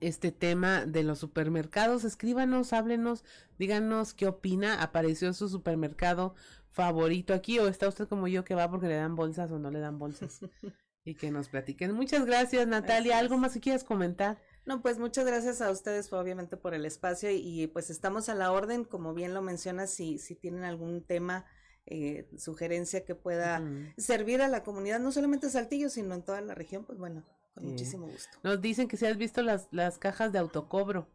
[0.00, 2.04] este tema de los supermercados.
[2.04, 3.24] Escríbanos, háblenos,
[3.58, 4.82] díganos qué opina.
[4.82, 6.34] ¿Apareció su supermercado
[6.70, 9.70] favorito aquí o está usted como yo que va porque le dan bolsas o no
[9.70, 10.40] le dan bolsas?
[11.04, 11.92] y que nos platiquen.
[11.92, 13.12] Muchas gracias, Natalia.
[13.12, 13.20] Gracias.
[13.20, 14.42] ¿Algo más que quieras comentar?
[14.66, 18.34] No, pues muchas gracias a ustedes, obviamente, por el espacio y, y pues estamos a
[18.34, 21.46] la orden, como bien lo mencionas, si, si tienen algún tema
[21.86, 23.94] eh, sugerencia que pueda uh -huh.
[23.96, 27.24] servir a la comunidad, no solamente Saltillo, sino en toda la región, pues bueno,
[27.56, 27.70] con sí.
[27.70, 28.38] muchísimo gusto.
[28.42, 31.08] Nos dicen que si has visto las, las cajas de autocobro.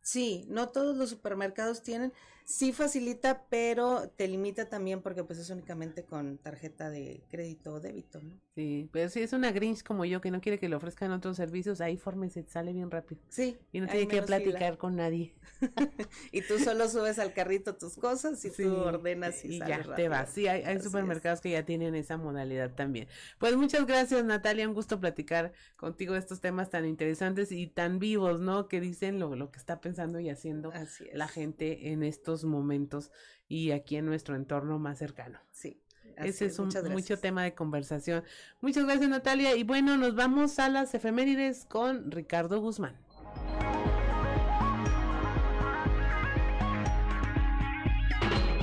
[0.00, 2.12] Sí, no todos los supermercados tienen,
[2.44, 7.80] sí facilita, pero te limita también porque pues es únicamente con tarjeta de crédito o
[7.80, 8.38] débito, ¿no?
[8.54, 11.36] Sí, pero si es una Grinch como yo que no quiere que le ofrezcan otros
[11.36, 13.20] servicios, ahí fórmese, sale bien rápido.
[13.28, 13.58] Sí.
[13.72, 14.76] Y no tiene que platicar fila.
[14.76, 15.34] con nadie.
[16.32, 19.68] y tú solo subes al carrito tus cosas y sí, tú ordenas y, y sales
[19.68, 19.94] ya rápido.
[19.94, 20.30] te vas.
[20.30, 21.42] Sí, hay, hay supermercados es.
[21.42, 23.08] que ya tienen esa modalidad también.
[23.38, 27.98] Pues muchas gracias, Natalia, un gusto platicar contigo de estos temas tan interesantes y tan
[27.98, 28.68] vivos, ¿no?
[28.68, 30.72] Que dicen lo, lo que está pensando y haciendo
[31.12, 33.10] la gente en estos momentos
[33.48, 35.38] y aquí en nuestro entorno más cercano.
[35.50, 35.78] Sí.
[36.16, 38.24] Ese es un mucho tema de conversación.
[38.60, 39.56] Muchas gracias, Natalia.
[39.56, 42.96] Y bueno, nos vamos a las efemérides con Ricardo Guzmán.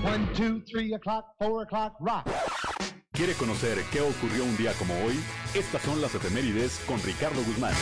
[0.06, 2.26] One, two, three o'clock, four o'clock, rock.
[3.12, 5.14] ¿Quiere conocer qué ocurrió un día como hoy?
[5.54, 7.74] Estas son las efemérides con Ricardo Guzmán.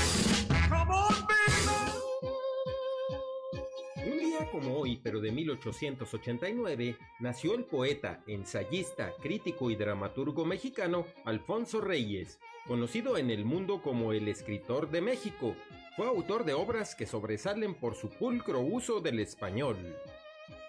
[4.58, 12.39] Como hoy, pero de 1889, nació el poeta, ensayista, crítico y dramaturgo mexicano Alfonso Reyes,
[12.66, 15.55] conocido en el mundo como el escritor de México.
[15.95, 19.78] Fue autor de obras que sobresalen por su pulcro uso del español.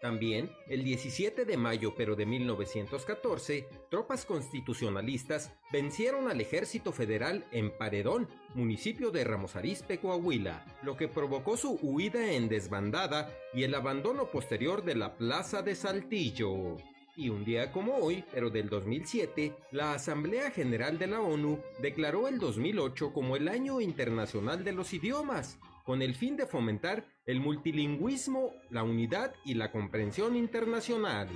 [0.01, 7.77] También, el 17 de mayo pero de 1914, tropas constitucionalistas vencieron al ejército federal en
[7.77, 13.75] Paredón, municipio de Ramos Arizpe, Coahuila, lo que provocó su huida en desbandada y el
[13.75, 16.77] abandono posterior de la plaza de Saltillo.
[17.17, 22.29] Y un día como hoy, pero del 2007, la Asamblea General de la ONU declaró
[22.29, 27.41] el 2008 como el Año Internacional de los Idiomas, con el fin de fomentar el
[27.41, 31.29] multilingüismo, la unidad y la comprensión internacional.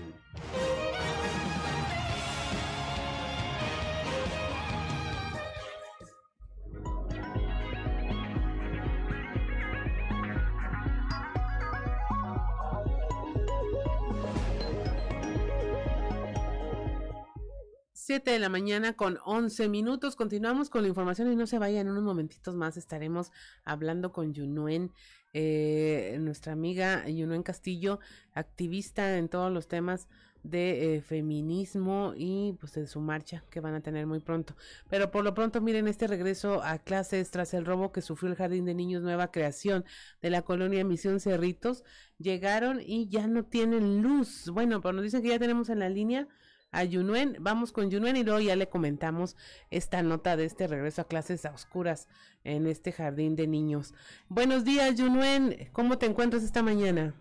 [17.92, 20.16] Siete de la mañana con 11 minutos.
[20.16, 23.30] Continuamos con la información y no se vayan, en unos momentitos más estaremos
[23.64, 24.90] hablando con Yunuen,
[25.32, 28.00] eh, nuestra amiga Yunuen Castillo,
[28.34, 30.08] activista en todos los temas
[30.42, 34.56] de eh, feminismo y pues de su marcha que van a tener muy pronto.
[34.88, 38.36] Pero por lo pronto miren este regreso a clases tras el robo que sufrió el
[38.36, 39.84] Jardín de Niños Nueva Creación
[40.20, 41.84] de la colonia Misión Cerritos.
[42.18, 44.50] Llegaron y ya no tienen luz.
[44.52, 46.28] Bueno, pero nos dicen que ya tenemos en la línea
[46.72, 47.36] a Yunuen.
[47.38, 49.36] Vamos con Yunuen y luego ya le comentamos
[49.70, 52.08] esta nota de este regreso a clases a oscuras
[52.44, 53.94] en este jardín de niños.
[54.28, 55.70] Buenos días, Yunuen.
[55.72, 57.14] ¿Cómo te encuentras esta mañana?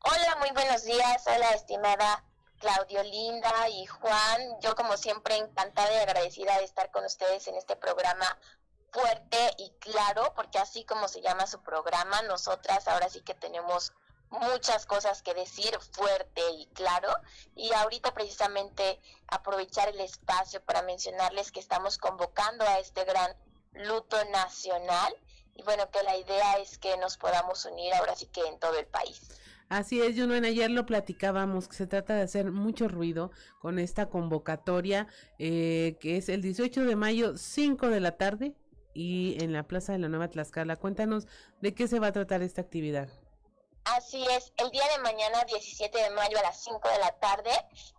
[0.00, 1.24] Hola, muy buenos días.
[1.26, 2.24] Hola, estimada
[2.58, 4.40] Claudio Linda y Juan.
[4.60, 8.26] Yo, como siempre, encantada y agradecida de estar con ustedes en este programa
[8.92, 13.92] fuerte y claro, porque así como se llama su programa, nosotras ahora sí que tenemos
[14.30, 17.08] muchas cosas que decir fuerte y claro.
[17.54, 23.36] Y ahorita precisamente aprovechar el espacio para mencionarles que estamos convocando a este gran
[23.72, 25.14] luto nacional
[25.56, 28.78] y bueno, que la idea es que nos podamos unir ahora sí que en todo
[28.78, 29.20] el país.
[29.68, 33.78] Así es, Juno, en ayer lo platicábamos, que se trata de hacer mucho ruido con
[33.78, 35.06] esta convocatoria,
[35.38, 38.54] eh, que es el 18 de mayo, 5 de la tarde,
[38.92, 40.76] y en la Plaza de la Nueva Tlaxcala.
[40.76, 41.26] Cuéntanos
[41.60, 43.08] de qué se va a tratar esta actividad.
[43.84, 47.50] Así es, el día de mañana, 17 de mayo a las 5 de la tarde,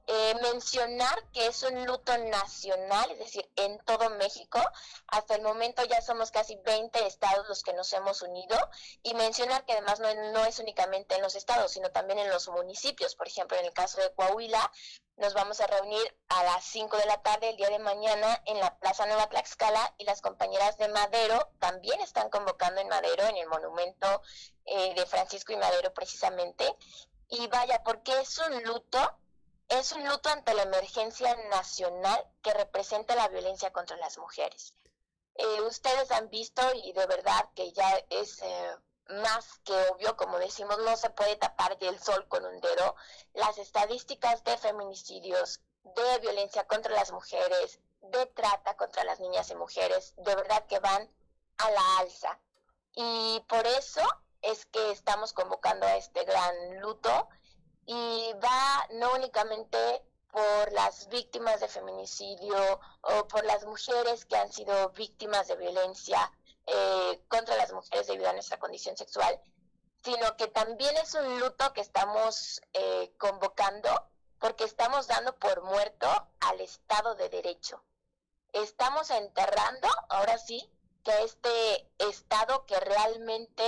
[0.07, 4.59] eh, mencionar que es un luto nacional, es decir, en todo México.
[5.07, 8.57] Hasta el momento ya somos casi 20 estados los que nos hemos unido
[9.03, 12.47] y mencionar que además no, no es únicamente en los estados, sino también en los
[12.49, 13.15] municipios.
[13.15, 14.71] Por ejemplo, en el caso de Coahuila,
[15.17, 18.59] nos vamos a reunir a las 5 de la tarde el día de mañana en
[18.59, 23.37] la Plaza Nueva Tlaxcala y las compañeras de Madero también están convocando en Madero, en
[23.37, 24.21] el monumento
[24.65, 26.75] eh, de Francisco y Madero precisamente.
[27.29, 29.17] Y vaya, porque es un luto,
[29.69, 34.73] es un luto ante la emergencia nacional que representa la violencia contra las mujeres.
[35.35, 38.75] Eh, ustedes han visto y de verdad que ya es eh,
[39.09, 42.95] más que obvio, como decimos, no se puede tapar el sol con un dedo.
[43.33, 49.55] Las estadísticas de feminicidios, de violencia contra las mujeres, de trata contra las niñas y
[49.55, 51.09] mujeres, de verdad que van
[51.57, 52.39] a la alza.
[52.93, 54.01] Y por eso
[54.41, 57.29] es que estamos convocando a este gran luto
[57.85, 64.51] y va no únicamente por las víctimas de feminicidio o por las mujeres que han
[64.51, 66.31] sido víctimas de violencia
[66.67, 69.39] eh, contra las mujeres debido a nuestra condición sexual,
[70.03, 73.89] sino que también es un luto que estamos eh, convocando
[74.39, 76.07] porque estamos dando por muerto
[76.41, 77.83] al Estado de Derecho.
[78.51, 80.69] Estamos enterrando, ahora sí,
[81.03, 83.63] que este Estado que realmente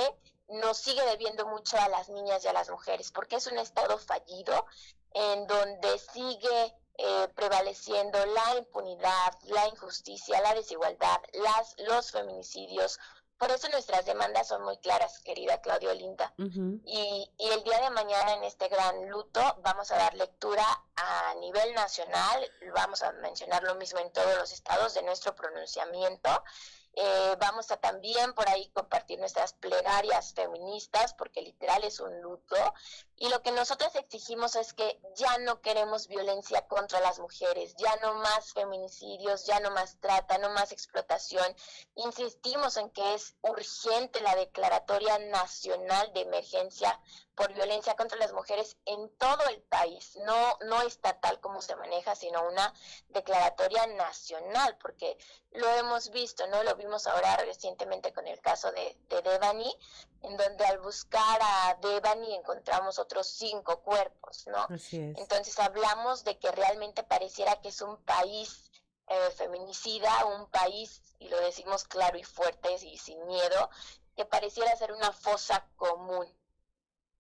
[0.50, 3.98] nos sigue debiendo mucho a las niñas y a las mujeres, porque es un Estado
[3.98, 4.66] fallido
[5.14, 13.00] en donde sigue eh, prevaleciendo la impunidad, la injusticia, la desigualdad, las, los feminicidios.
[13.38, 16.34] Por eso nuestras demandas son muy claras, querida Claudio Linda.
[16.38, 21.36] y, y el día de mañana en este gran luto vamos a dar lectura a
[21.36, 26.30] nivel nacional, vamos a mencionar lo mismo en todos los estados de nuestro pronunciamiento
[27.00, 32.56] eh, vamos a también por ahí compartir nuestras plegarias feministas, porque literal es un luto.
[33.20, 37.96] Y lo que nosotros exigimos es que ya no queremos violencia contra las mujeres, ya
[37.98, 41.56] no más feminicidios, ya no más trata, no más explotación.
[41.96, 47.00] Insistimos en que es urgente la declaratoria nacional de emergencia
[47.38, 52.16] por violencia contra las mujeres en todo el país, no, no estatal como se maneja,
[52.16, 52.74] sino una
[53.10, 55.18] declaratoria nacional, porque
[55.52, 56.64] lo hemos visto, ¿no?
[56.64, 59.72] Lo vimos ahora recientemente con el caso de, de Devani,
[60.22, 64.68] en donde al buscar a Devani encontramos otros cinco cuerpos, ¿no?
[64.92, 68.72] Entonces hablamos de que realmente pareciera que es un país
[69.08, 73.70] eh, feminicida, un país, y lo decimos claro y fuerte y sin miedo,
[74.16, 76.28] que pareciera ser una fosa común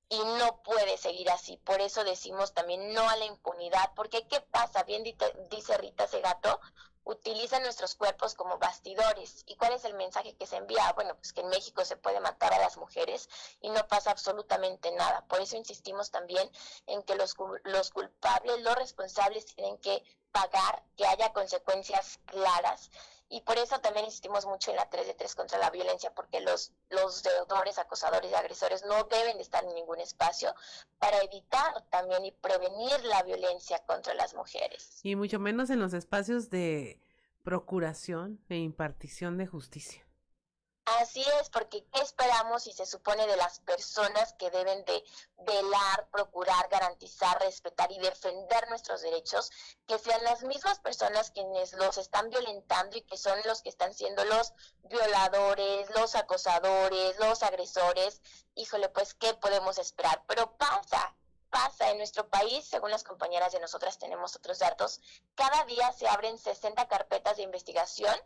[0.10, 1.58] y no puede seguir así.
[1.58, 4.84] Por eso decimos también no a la impunidad, porque ¿qué pasa?
[4.84, 5.04] Bien
[5.50, 6.60] dice Rita Segato,
[7.08, 9.44] utilizan nuestros cuerpos como bastidores.
[9.48, 10.92] ¿Y cuál es el mensaje que se envía?
[10.94, 13.30] Bueno, pues que en México se puede matar a las mujeres
[13.62, 15.26] y no pasa absolutamente nada.
[15.28, 16.50] Por eso insistimos también
[16.86, 22.92] en que los, los culpables, los responsables tienen que pagar, que haya consecuencias claras
[23.30, 26.40] y por eso también insistimos mucho en la 3 de 3 contra la violencia, porque
[26.40, 30.54] los, los deudores, acosadores y agresores no deben estar en ningún espacio
[30.98, 35.00] para evitar también y prevenir la violencia contra las mujeres.
[35.04, 37.02] Y mucho menos en los espacios de
[37.44, 40.07] procuración e impartición de justicia.
[40.88, 45.04] Así es, porque ¿qué esperamos y se supone de las personas que deben de
[45.40, 49.52] velar, procurar, garantizar, respetar y defender nuestros derechos?
[49.86, 53.94] Que sean las mismas personas quienes los están violentando y que son los que están
[53.94, 58.22] siendo los violadores, los acosadores, los agresores.
[58.56, 60.24] Híjole, pues, ¿qué podemos esperar?
[60.26, 61.14] Pero pasa,
[61.50, 65.02] pasa en nuestro país, según las compañeras de nosotras tenemos otros datos,
[65.36, 68.18] cada día se abren 60 carpetas de investigación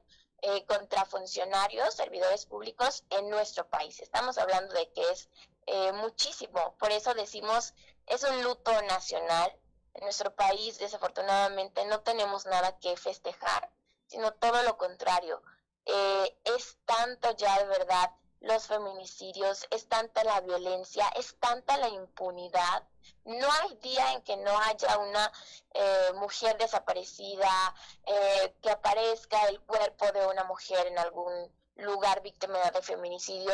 [0.41, 3.99] eh, contra funcionarios, servidores públicos en nuestro país.
[3.99, 5.29] Estamos hablando de que es
[5.67, 7.73] eh, muchísimo, por eso decimos,
[8.07, 9.55] es un luto nacional.
[9.93, 13.69] En nuestro país, desafortunadamente, no tenemos nada que festejar,
[14.07, 15.43] sino todo lo contrario.
[15.85, 18.11] Eh, es tanto ya de verdad
[18.41, 22.83] los feminicidios, es tanta la violencia, es tanta la impunidad.
[23.25, 25.31] No hay día en que no haya una
[25.73, 27.75] eh, mujer desaparecida,
[28.05, 33.53] eh, que aparezca el cuerpo de una mujer en algún lugar víctima de feminicidio.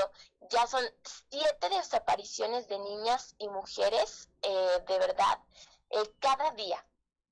[0.50, 0.84] Ya son
[1.30, 5.40] siete desapariciones de niñas y mujeres, eh, de verdad,
[5.90, 6.84] eh, cada día.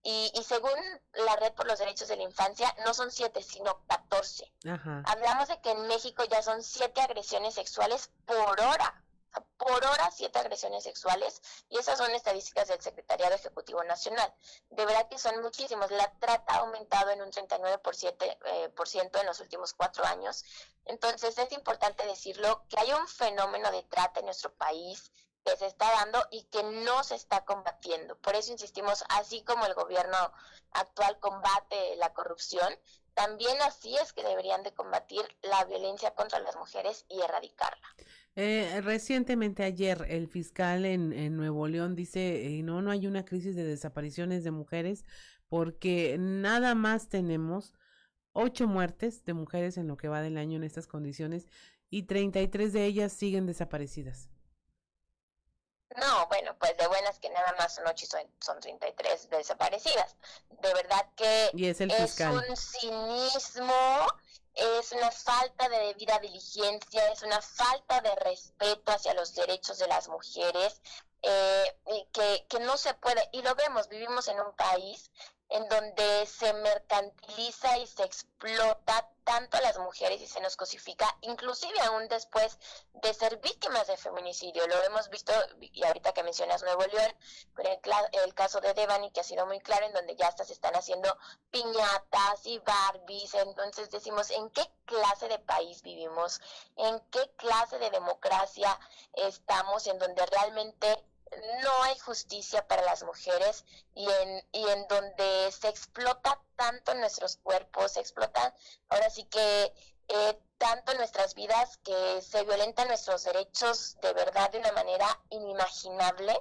[0.08, 0.80] Y, y, según
[1.14, 4.52] la Red por los Derechos de la Infancia, no son siete, sino catorce.
[5.06, 9.04] Hablamos de que en México ya son siete agresiones sexuales por hora
[9.58, 14.34] por hora siete agresiones sexuales y esas son estadísticas del Secretariado Ejecutivo Nacional.
[14.70, 15.92] De verdad que son muchísimos.
[15.92, 20.44] La trata ha aumentado en un 39% eh, por ciento en los últimos cuatro años.
[20.86, 25.12] Entonces es importante decirlo que hay un fenómeno de trata en nuestro país
[25.46, 28.18] que se está dando y que no se está combatiendo.
[28.18, 30.18] Por eso insistimos, así como el gobierno
[30.72, 32.74] actual combate la corrupción,
[33.14, 37.88] también así es que deberían de combatir la violencia contra las mujeres y erradicarla.
[38.36, 43.56] Eh, recientemente ayer el fiscal en, Nuevo León dice, eh, no, no hay una crisis
[43.56, 45.06] de desapariciones de mujeres
[45.48, 47.74] porque nada más tenemos
[48.34, 51.48] ocho muertes de mujeres en lo que va del año en estas condiciones
[51.90, 54.30] y 33 de ellas siguen desaparecidas.
[55.98, 60.16] No, bueno, pues de buenas que nada más son ocho y son, son 33 desaparecidas.
[60.50, 64.08] De verdad que es, el es un cinismo
[64.56, 69.88] es una falta de debida diligencia, es una falta de respeto hacia los derechos de
[69.88, 70.82] las mujeres,
[71.22, 71.78] eh,
[72.14, 75.12] que, que no se puede, y lo vemos, vivimos en un país
[75.56, 81.18] en donde se mercantiliza y se explota tanto a las mujeres y se nos cosifica,
[81.22, 82.60] inclusive aún después
[82.94, 84.68] de ser víctimas de feminicidio.
[84.68, 87.16] Lo hemos visto, y ahorita que mencionas Nuevo León,
[87.56, 87.80] con el,
[88.24, 90.76] el caso de Devani, que ha sido muy claro, en donde ya hasta se están
[90.76, 91.18] haciendo
[91.52, 93.34] piñatas y Barbies.
[93.34, 96.42] Entonces decimos, ¿en qué clase de país vivimos?
[96.76, 98.78] ¿En qué clase de democracia
[99.14, 99.88] estamos?
[99.88, 101.04] En donde realmente
[101.64, 107.38] no hay justicia para las mujeres y en, y en donde se explota tanto nuestros
[107.38, 108.54] cuerpos, se explotan
[108.90, 109.74] ahora sí que
[110.08, 116.40] eh, tanto nuestras vidas que se violentan nuestros derechos de verdad de una manera inimaginable.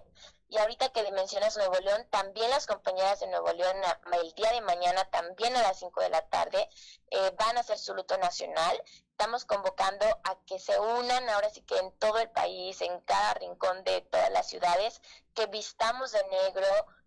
[0.48, 3.76] Y ahorita que mencionas Nuevo León, también las compañeras de Nuevo León
[4.12, 6.68] el día de mañana, también a las 5 de la tarde,
[7.10, 8.80] eh, van a hacer su luto nacional
[9.24, 13.32] estamos convocando a que se unan ahora sí que en todo el país, en cada
[13.32, 15.00] rincón de todas las ciudades,
[15.32, 16.66] que vistamos de negro,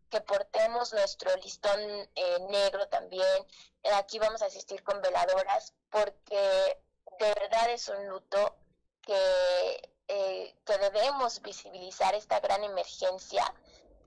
[0.09, 1.79] que portemos nuestro listón
[2.15, 3.45] eh, negro también.
[3.93, 6.81] Aquí vamos a asistir con veladoras porque
[7.19, 8.55] de verdad es un luto
[9.03, 13.53] que, eh, que debemos visibilizar esta gran emergencia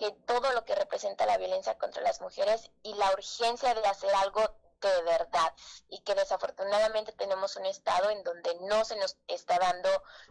[0.01, 4.13] que todo lo que representa la violencia contra las mujeres y la urgencia de hacer
[4.17, 4.43] algo
[4.89, 5.55] de verdad
[5.89, 9.89] y que desafortunadamente tenemos un estado en donde no se nos está dando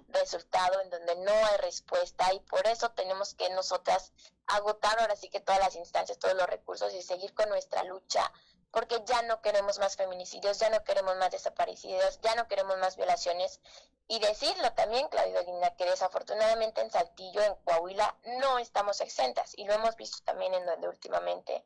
[0.07, 4.11] resultado, en donde no hay respuesta y por eso tenemos que nosotras
[4.47, 8.31] agotar ahora sí que todas las instancias, todos los recursos y seguir con nuestra lucha
[8.71, 12.97] porque ya no queremos más feminicidios, ya no queremos más desaparecidos, ya no queremos más
[12.97, 13.59] violaciones.
[14.07, 19.53] Y decirlo también, Claudio Linda, que desafortunadamente en Saltillo, en Coahuila, no estamos exentas.
[19.55, 21.63] Y lo hemos visto también en donde últimamente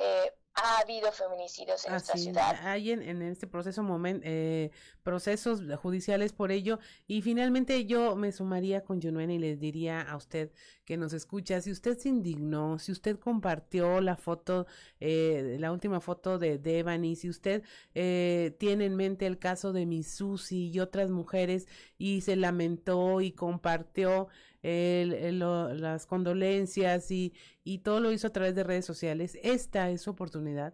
[0.00, 0.32] eh,
[0.62, 2.56] ha habido feminicidios en nuestra ciudad.
[2.66, 4.70] Hay en, este proceso moment, eh,
[5.02, 6.78] procesos judiciales por ello.
[7.06, 10.50] Y finalmente yo me sumaría con Junuen y les diría a usted
[10.84, 14.66] que nos escucha, si usted se indignó, si usted compartió la foto,
[15.00, 17.62] eh, la última foto de Devani, si usted
[17.94, 21.68] eh, tiene en mente el caso de mi Susi y otras mujeres
[21.98, 24.28] y se lamentó y compartió
[24.62, 27.32] el, las condolencias y,
[27.68, 30.72] y todo lo hizo a través de redes sociales, esta es su oportunidad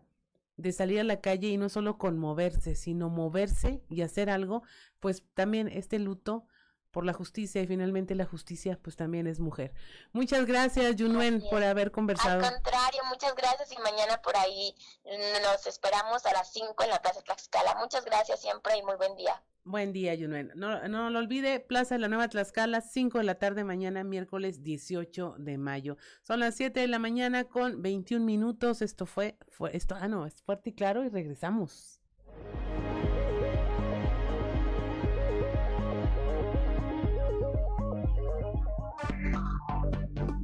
[0.57, 4.63] de salir a la calle y no solo conmoverse, sino moverse y hacer algo,
[5.01, 6.47] pues también este luto
[6.93, 9.75] por la justicia y finalmente la justicia pues también es mujer.
[10.13, 12.45] Muchas gracias Junuen por haber conversado.
[12.45, 14.73] Al contrario, muchas gracias y mañana por ahí
[15.43, 17.75] nos esperamos a las 5 en la Plaza Tlaxcala.
[17.81, 19.43] Muchas gracias siempre y muy buen día.
[19.67, 20.53] Buen día, Yunuen.
[20.55, 24.63] No, no lo olvide, Plaza de la Nueva Tlaxcala, 5 de la tarde mañana, miércoles
[24.63, 25.97] 18 de mayo.
[26.23, 28.83] Son las 7 de la mañana con 21 minutos.
[28.83, 31.99] Esto fue, fue esto, ah, no, es fuerte y claro y regresamos.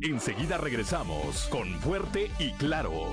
[0.03, 3.13] Enseguida regresamos con Fuerte y Claro.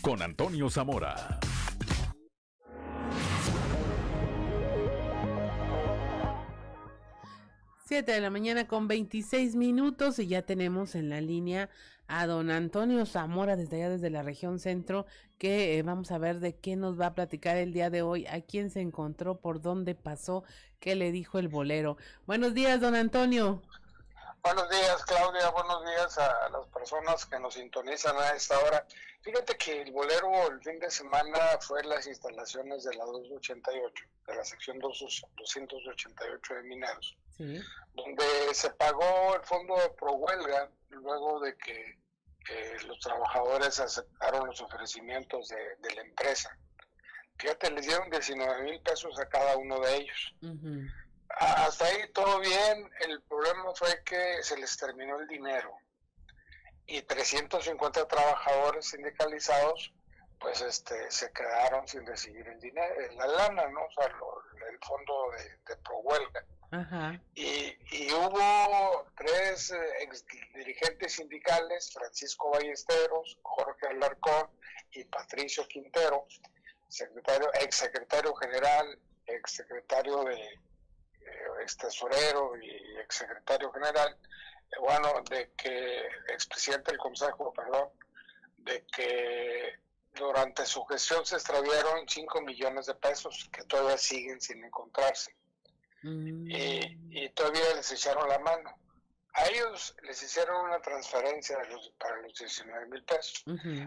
[0.00, 1.40] Con Antonio Zamora.
[7.84, 11.70] Siete de la mañana con 26 minutos y ya tenemos en la línea
[12.06, 15.06] a don Antonio Zamora desde allá, desde la región centro,
[15.38, 18.26] que eh, vamos a ver de qué nos va a platicar el día de hoy,
[18.26, 20.44] a quién se encontró, por dónde pasó,
[20.80, 21.96] qué le dijo el bolero.
[22.26, 23.62] Buenos días, don Antonio.
[24.42, 25.50] Buenos días, Claudia.
[25.50, 28.86] Buenos días a las personas que nos sintonizan a esta hora.
[29.22, 34.04] Fíjate que el bolero el fin de semana fue en las instalaciones de la 288,
[34.26, 41.56] de la sección 288 de Mineros, donde se pagó el fondo de prohuelga luego de
[41.56, 41.98] que
[42.86, 46.56] los trabajadores aceptaron los ofrecimientos de, la empresa.
[47.38, 50.34] Fíjate, les dieron 19 mil pesos a cada uno de ellos.
[51.28, 55.76] Hasta ahí todo bien, el problema fue que se les terminó el dinero
[56.86, 59.92] y 350 trabajadores sindicalizados
[60.40, 63.84] pues este se quedaron sin recibir el dinero, la lana, ¿no?
[63.84, 66.44] O sea, el fondo de, de prohuelga.
[67.34, 70.24] Y, y, hubo tres eh, ex
[70.54, 74.50] dirigentes sindicales, Francisco Ballesteros, Jorge Alarcón
[74.92, 76.26] y Patricio Quintero,
[76.88, 80.60] secretario, ex secretario general, ex secretario de eh,
[81.68, 84.16] ex tesorero y ex secretario general,
[84.70, 87.88] eh, bueno, de que, expresidente del Consejo, perdón,
[88.56, 89.78] de que
[90.14, 95.34] durante su gestión se extraviaron 5 millones de pesos que todavía siguen sin encontrarse.
[96.02, 96.50] Mm.
[96.50, 98.70] Y, todavía les echaron la mano.
[99.34, 101.58] A ellos les hicieron una transferencia
[101.98, 103.44] para los 19 mil pesos.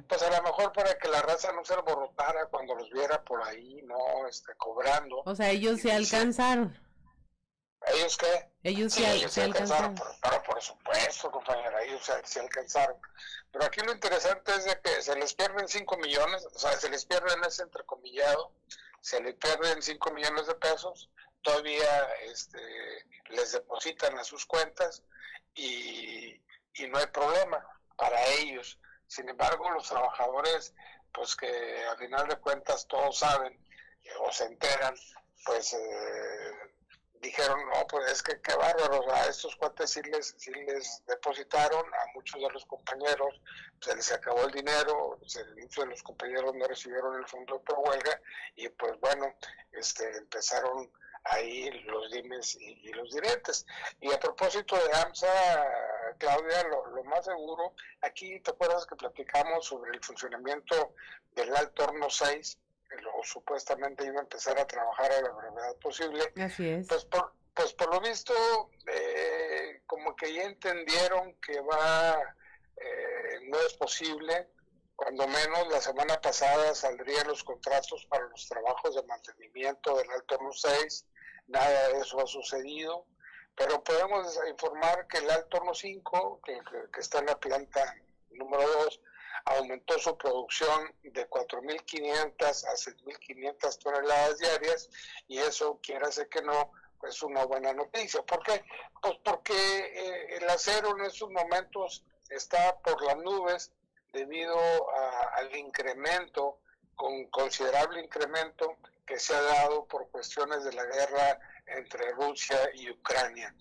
[0.08, 3.44] Pues a lo mejor para que la raza no se alborotara cuando los viera por
[3.44, 4.28] ahí, ¿no?
[4.30, 5.24] Este, cobrando.
[5.26, 6.78] O sea, ellos se alcanzaron.
[7.88, 8.52] ¿Ellos qué?
[8.64, 9.96] Ellos sí, se, alcanzaron.
[10.22, 12.98] Pero, por supuesto, compañera, ellos se, alcanzaron.
[13.52, 16.90] Pero aquí lo interesante es de que se les pierden 5 millones, o sea, se
[16.90, 18.54] les pierden ese entrecomillado,
[19.02, 21.10] se les pierden 5 millones de pesos,
[21.42, 22.60] todavía este,
[23.30, 25.04] les depositan a sus cuentas
[25.56, 26.40] y,
[26.76, 27.66] y no hay problema
[27.96, 28.80] para ellos.
[29.08, 30.74] Sin embargo, los trabajadores,
[31.12, 33.60] pues que al final de cuentas todos saben
[34.20, 34.96] o se enteran,
[35.46, 36.72] pues eh,
[37.22, 42.42] dijeron, no, pues es que qué bárbaro, a estos cuates sí les, depositaron, a muchos
[42.42, 43.42] de los compañeros
[43.80, 48.22] se les acabó el dinero, muchos de los compañeros no recibieron el fondo de huelga
[48.56, 49.34] y pues bueno,
[49.72, 50.92] este, empezaron
[51.26, 53.66] ahí los dimes y, los diretes.
[54.00, 55.66] Y a propósito de AMSA,
[56.18, 60.96] Claudia, lo, lo, más seguro, aquí te acuerdas que platicamos sobre el funcionamiento
[61.36, 62.58] del Alto Horno 6,
[63.02, 66.34] lo supuestamente iba a empezar a trabajar a la brevedad posible.
[66.42, 66.88] Así es.
[66.88, 68.34] Pues por, pues por lo visto,
[68.88, 72.20] eh, como que ya entendieron que va,
[72.78, 74.50] eh, no es posible.
[74.96, 80.38] Cuando menos la semana pasada saldrían los contratos para los trabajos de mantenimiento del Alto
[80.52, 81.06] 6.
[81.48, 83.08] Nada de eso ha sucedido.
[83.56, 86.60] Pero podemos informar que el Alto 5, que,
[86.94, 87.96] que está en la planta
[88.30, 89.02] número 2,
[89.46, 94.90] aumentó su producción de 4.500 a 6.500 toneladas diarias
[95.28, 96.72] y eso, quiera ser que no,
[97.08, 98.22] es una buena noticia.
[98.24, 98.64] ¿Por qué?
[99.02, 103.72] Pues porque eh, el acero en estos momentos está por las nubes
[104.14, 104.58] debido
[105.36, 106.60] al incremento,
[106.96, 112.90] con considerable incremento que se ha dado por cuestiones de la guerra entre Rusia y
[112.90, 113.56] Ucrania.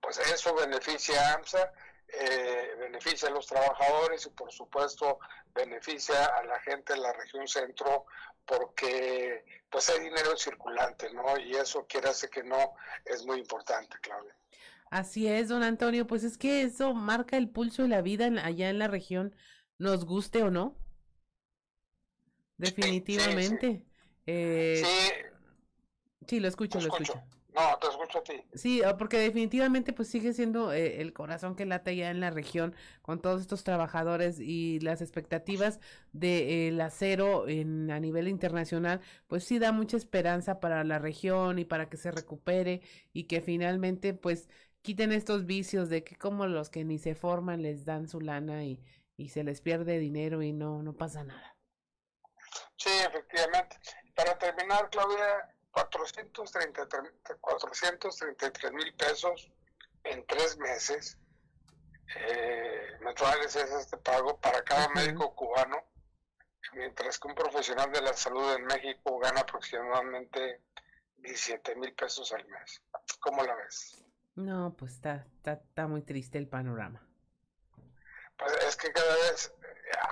[0.00, 1.72] Pues eso beneficia a AMSA
[2.08, 5.18] eh, beneficia a los trabajadores y por supuesto
[5.54, 8.06] beneficia a la gente de la región centro
[8.44, 11.36] porque pues hay dinero circulante, ¿no?
[11.38, 14.36] Y eso quiere hacer que no es muy importante, Claudia.
[14.90, 18.70] Así es, don Antonio, pues es que eso marca el pulso de la vida allá
[18.70, 19.34] en la región,
[19.78, 20.76] nos guste o no.
[22.56, 23.84] Definitivamente.
[23.84, 24.82] Sí, eh,
[26.26, 26.40] sí.
[26.40, 27.20] lo escucho, lo escucho.
[27.56, 28.44] No, te escucho a ti.
[28.54, 32.30] Sí, ah, porque definitivamente pues sigue siendo eh, el corazón que late ya en la
[32.30, 35.80] región con todos estos trabajadores y las expectativas
[36.12, 41.64] del acero en, a nivel internacional, pues sí da mucha esperanza para la región y
[41.64, 42.82] para que se recupere
[43.14, 44.50] y que finalmente pues
[44.82, 48.64] quiten estos vicios de que como los que ni se forman les dan su lana
[48.64, 48.80] y,
[49.16, 51.56] y se les pierde dinero y no, no pasa nada.
[52.76, 53.76] Sí, efectivamente.
[54.14, 59.52] Para terminar, Claudia, 433, 433 mil pesos
[60.04, 61.18] en tres meses
[62.16, 65.76] eh, mensuales es este pago para cada médico cubano,
[66.72, 70.62] mientras que un profesional de la salud en México gana aproximadamente
[71.18, 72.80] 17 mil pesos al mes.
[73.20, 74.02] ¿Cómo la ves?
[74.34, 77.06] No, pues está, está, está muy triste el panorama.
[78.38, 79.52] Pues es que cada vez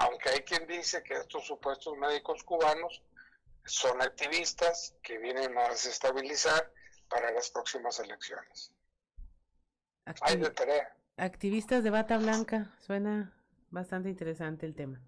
[0.01, 3.03] aunque hay quien dice que estos supuestos médicos cubanos
[3.65, 6.73] son activistas que vienen a desestabilizar
[7.09, 8.75] para las próximas elecciones.
[10.23, 10.97] Hay de tarea.
[11.17, 13.33] Activistas de bata blanca, suena
[13.71, 15.01] bastante interesante el tema.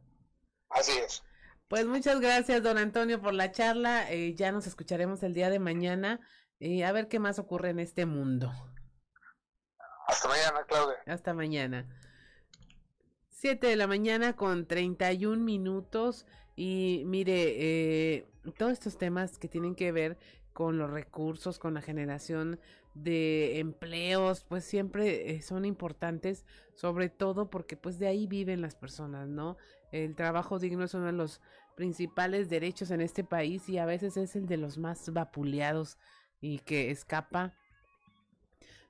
[0.71, 1.23] Así es.
[1.69, 4.11] Pues muchas gracias, don Antonio, por la charla.
[4.11, 6.21] Eh, ya nos escucharemos el día de mañana
[6.59, 8.53] y a ver qué más ocurre en este mundo.
[10.07, 10.97] Hasta mañana, Claudia.
[11.07, 11.89] Hasta mañana.
[13.29, 16.25] Siete de la mañana con treinta y un minutos.
[16.57, 18.27] Y mire, eh,
[18.57, 20.17] todos estos temas que tienen que ver
[20.55, 22.59] con los recursos, con la generación
[22.95, 28.75] de empleos, pues siempre eh, son importantes, sobre todo porque pues de ahí viven las
[28.75, 29.59] personas, ¿no?
[29.93, 31.43] El trabajo digno es uno de los
[31.77, 35.99] principales derechos en este país y a veces es el de los más vapuleados
[36.41, 37.53] y que escapa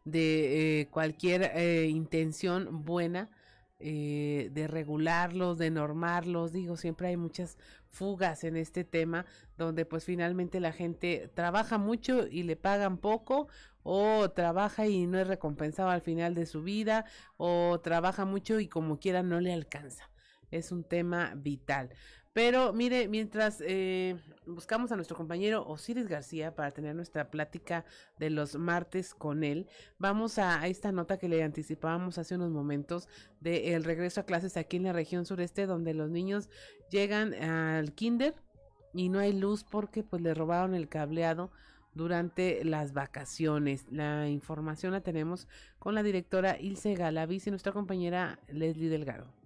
[0.05, 3.29] de eh, cualquier eh, intención buena
[3.79, 6.53] eh, de regularlos, de normarlos.
[6.53, 7.59] Digo, siempre hay muchas
[7.91, 9.27] fugas en este tema
[9.59, 13.49] donde pues finalmente la gente trabaja mucho y le pagan poco
[13.83, 17.05] o trabaja y no es recompensado al final de su vida
[17.37, 20.11] o trabaja mucho y como quiera no le alcanza.
[20.51, 21.91] Es un tema vital.
[22.37, 24.15] Pero mire, mientras eh,
[24.45, 27.87] buscamos a nuestro compañero Osiris García para tener nuestra plática
[28.19, 29.67] de los martes con él,
[29.99, 33.09] vamos a, esta nota que le anticipábamos hace unos momentos
[33.41, 36.51] de el regreso a clases aquí en la región sureste, donde los niños
[36.91, 38.35] llegan al kinder
[38.93, 41.51] y no hay luz porque pues le robaron el cableado
[41.95, 43.87] durante las vacaciones.
[43.91, 45.49] La información la tenemos
[45.79, 49.46] con la directora Ilse Galavis y nuestra compañera Leslie Delgado.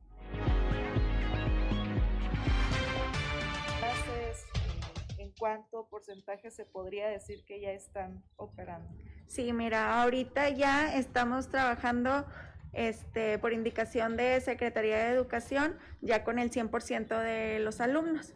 [5.40, 8.86] Cuánto porcentaje se podría decir que ya están operando?
[9.26, 12.26] Sí, mira, ahorita ya estamos trabajando
[12.74, 18.34] este, por indicación de Secretaría de Educación, ya con el 100% de los alumnos.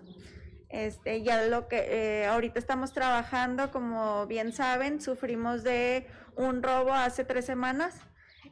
[0.71, 6.07] Este, ya lo que eh, ahorita estamos trabajando, como bien saben, sufrimos de
[6.37, 8.01] un robo hace tres semanas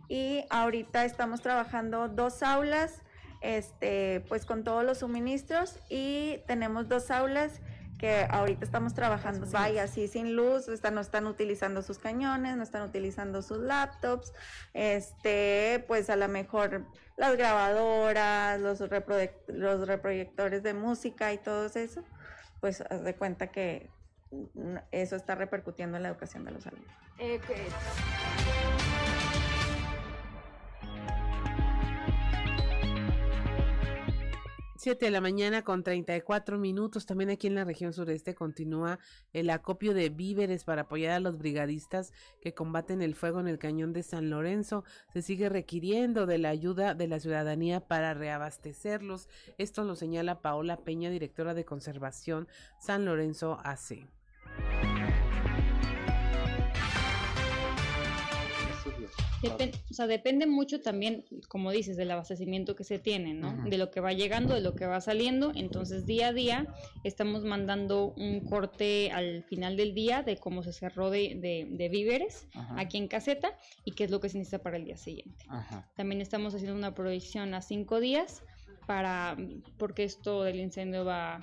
[0.09, 3.03] y ahorita estamos trabajando dos aulas,
[3.41, 7.61] este, pues con todos los suministros y tenemos dos aulas
[8.03, 12.65] que ahorita estamos trabajando, vaya, así sin luz, están, no están utilizando sus cañones, no
[12.65, 14.33] están utilizando sus laptops,
[14.75, 16.85] este, pues a lo mejor
[17.17, 18.81] las grabadoras, los,
[19.47, 22.03] los reproyectores de música y todo eso,
[22.61, 23.89] pues haz de cuenta que
[24.91, 26.93] eso está repercutiendo en la educación de los alumnos.
[27.19, 27.39] Eh,
[34.83, 37.07] 7 de la mañana con 34 minutos.
[37.07, 38.99] También aquí en la región sureste continúa
[39.33, 43.61] el acopio de víveres para apoyar a los brigadistas que combaten el fuego en el
[43.61, 44.83] cañón de San Lorenzo.
[45.13, 49.29] Se sigue requiriendo de la ayuda de la ciudadanía para reabastecerlos.
[49.57, 52.49] Esto lo señala Paola Peña, directora de conservación
[52.81, 54.09] San Lorenzo AC.
[59.49, 63.65] O sea, depende mucho también, como dices, del abastecimiento que se tiene, ¿no?
[63.65, 65.53] De lo que va llegando, de lo que va saliendo.
[65.55, 66.67] Entonces, día a día
[67.05, 71.39] estamos mandando un corte al final del día de cómo se cerró de,
[71.71, 72.47] de, víveres
[72.77, 75.45] aquí en caseta y qué es lo que se necesita para el día siguiente.
[75.97, 78.43] También estamos haciendo una proyección a cinco días
[78.87, 79.37] para,
[79.79, 81.41] porque esto del incendio va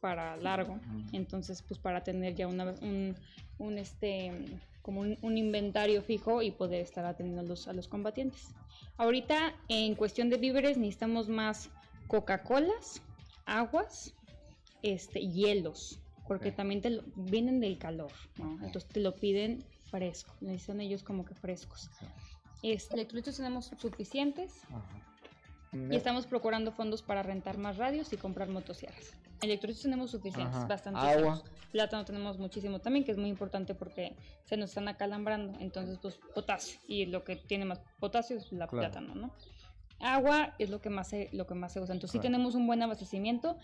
[0.00, 0.80] para largo.
[1.12, 3.16] Entonces, pues para tener ya una, un,
[3.58, 8.48] un este como un, inventario fijo y poder estar atendiendo a los, a los combatientes.
[8.96, 11.70] Ahorita en cuestión de víveres necesitamos más
[12.08, 13.00] Coca-Colas,
[13.46, 14.14] aguas,
[14.82, 21.02] este, hielos, porque también te vienen del calor, entonces te lo piden fresco, necesitan ellos
[21.02, 21.90] como que frescos.
[22.62, 24.62] Este, electrolitos tenemos suficientes
[25.72, 29.14] y estamos procurando fondos para rentar más radios y comprar motosierras.
[29.42, 31.00] Electrolitos tenemos suficientes, bastante.
[31.00, 31.42] Agua.
[31.72, 34.14] Plátano tenemos muchísimo también, que es muy importante porque
[34.44, 35.58] se nos están acalambrando.
[35.58, 36.78] Entonces, pues potasio.
[36.86, 39.34] Y lo que tiene más potasio es la plátano, ¿no?
[40.00, 41.94] Agua es lo que más se, lo que más se usa.
[41.94, 43.56] Entonces, sí tenemos un buen abastecimiento,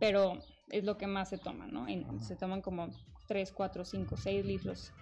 [0.00, 0.38] pero
[0.70, 1.86] es lo que más se toma, ¿no?
[2.20, 2.88] se toman como
[3.28, 4.92] 3, 4, 5, 6 litros.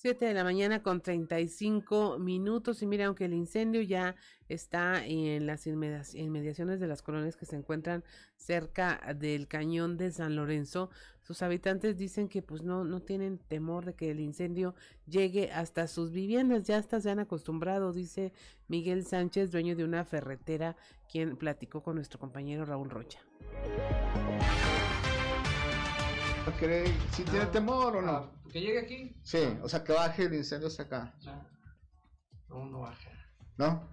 [0.00, 4.16] 7 de la mañana con 35 minutos y mira, aunque el incendio ya
[4.48, 8.02] está en las inmediaciones de las colonias que se encuentran
[8.34, 10.88] cerca del cañón de San Lorenzo,
[11.20, 14.74] sus habitantes dicen que pues no, no tienen temor de que el incendio
[15.06, 18.32] llegue hasta sus viviendas, ya hasta se han acostumbrado, dice
[18.68, 20.78] Miguel Sánchez, dueño de una ferretera,
[21.12, 23.20] quien platicó con nuestro compañero Raúl Rocha.
[27.12, 28.30] ¿Si tiene temor o no?
[28.52, 29.16] ¿Que llegue aquí?
[29.22, 31.14] Sí, o sea, que baje el incendio hasta acá.
[32.48, 33.10] No, no baja.
[33.56, 33.88] ¿No?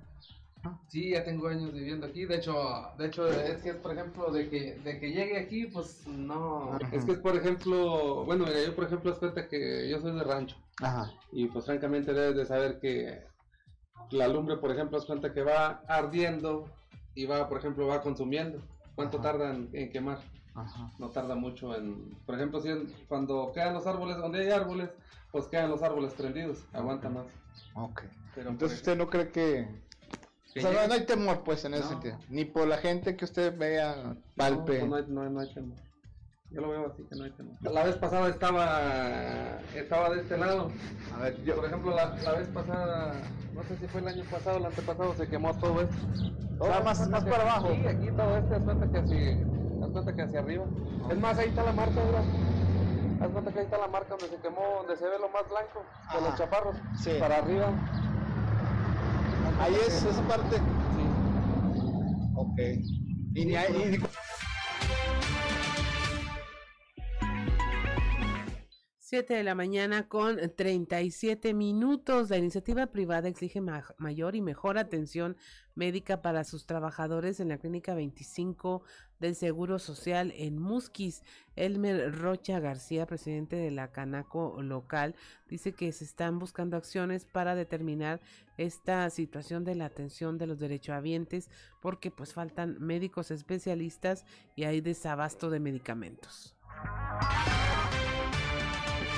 [0.89, 2.25] Sí, ya tengo años viviendo aquí.
[2.25, 5.67] De hecho, de hecho es que es, por ejemplo, de que, de que llegue aquí,
[5.67, 6.73] pues no.
[6.73, 6.89] Ajá.
[6.91, 10.13] Es que es, por ejemplo, bueno, mira, yo por ejemplo, es cuenta que yo soy
[10.13, 10.57] de rancho.
[10.81, 11.11] Ajá.
[11.31, 13.23] Y pues francamente debes de saber que
[14.11, 16.65] la lumbre, por ejemplo, es cuenta que va ardiendo
[17.13, 18.61] y va, por ejemplo, va consumiendo.
[18.95, 20.19] ¿Cuánto tarda en, en quemar?
[20.57, 20.91] Ajá.
[20.99, 24.89] No tarda mucho en, por ejemplo, si en- cuando quedan los árboles, donde hay árboles,
[25.31, 27.25] pues quedan los árboles prendidos, aguanta más.
[27.75, 28.01] Ok.
[28.35, 29.67] Pero, Entonces por usted no cree que...
[30.53, 31.89] Que o sea, no- no hay temor, pues, en ese No.
[31.89, 32.17] sentido.
[32.29, 34.79] Ni por la gente que usted vea, palpe.
[34.83, 35.77] No, pues, no, hay, no, no hay temor.
[36.49, 37.55] Yo lo veo así que no hay temor.
[37.61, 40.71] La vez pasada estaba estaba de este lado.
[41.13, 41.55] A ver, yo...
[41.57, 43.21] Por ejemplo, la, la vez pasada,
[43.53, 45.95] no sé si fue el año pasado o el antepasado, se quemó todo esto.
[46.59, 47.69] O sea, Haz más- más para abajo.
[47.75, 49.37] Sí, aquí todo este, cuenta que hacia,
[49.83, 50.65] haz cuenta que hacia arriba.
[51.09, 52.21] Es más, ahí está la marca, mira.
[53.21, 55.43] Haz cuenta que ahí está la marca donde se quemó, donde se ve lo más
[55.49, 55.83] blanco,
[56.13, 56.75] de los chaparros.
[56.99, 57.11] Sí.
[57.19, 57.67] Para arriba.
[59.61, 60.57] Ahí es esa parte.
[60.57, 60.61] Sí.
[62.35, 62.59] Ok.
[63.33, 63.73] Y ni hay...
[63.73, 63.99] y-
[69.09, 72.29] 7 de la mañana con 37 minutos.
[72.29, 75.37] La iniciativa privada exige ma- mayor y mejor atención
[75.75, 78.83] médica para sus trabajadores en la Clínica 25
[79.21, 81.23] del Seguro Social en Musquis.
[81.55, 85.15] Elmer Rocha García, presidente de la Canaco local,
[85.47, 88.19] dice que se están buscando acciones para determinar
[88.57, 91.49] esta situación de la atención de los derechohabientes
[91.81, 94.25] porque pues faltan médicos especialistas
[94.57, 96.57] y hay desabasto de medicamentos.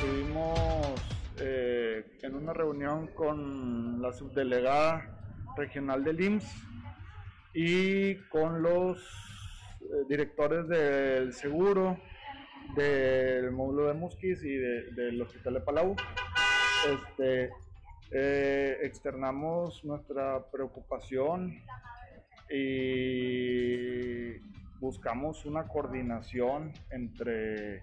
[0.02, 1.02] Estuvimos
[1.42, 5.06] eh, en una reunión con la subdelegada
[5.58, 6.56] regional del IMSS
[7.54, 8.98] y con los
[9.82, 12.00] eh, directores del seguro
[12.78, 15.98] del módulo de Musquis y de- del hospital de Palau.
[16.94, 17.50] Este,
[18.12, 21.62] eh, externamos nuestra preocupación
[22.50, 24.38] y
[24.80, 27.82] buscamos una coordinación entre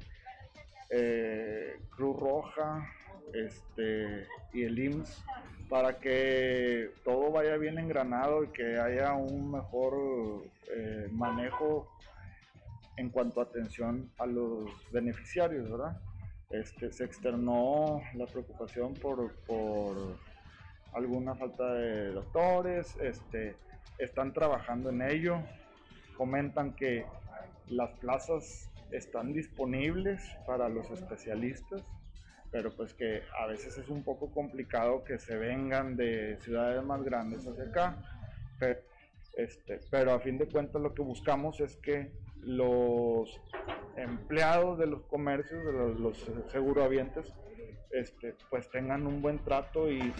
[0.90, 2.88] eh, Cruz Roja
[3.32, 5.24] este, y el IMSS
[5.68, 11.88] para que todo vaya bien engranado y que haya un mejor eh, manejo
[12.96, 16.00] en cuanto a atención a los beneficiarios, ¿verdad?
[16.50, 19.96] Este, se externó la preocupación por, por
[20.94, 23.56] alguna falta de doctores, este,
[23.98, 25.38] están trabajando en ello,
[26.16, 27.04] comentan que
[27.68, 31.84] las plazas están disponibles para los especialistas,
[32.50, 37.02] pero pues que a veces es un poco complicado que se vengan de ciudades más
[37.02, 37.96] grandes hacia acá,
[38.58, 38.80] pero,
[39.36, 42.10] este, pero a fin de cuentas lo que buscamos es que
[42.40, 43.40] los
[43.96, 47.26] empleados de los comercios, de los, los segurohabientes,
[47.90, 50.12] este, pues tengan un buen trato y- y- y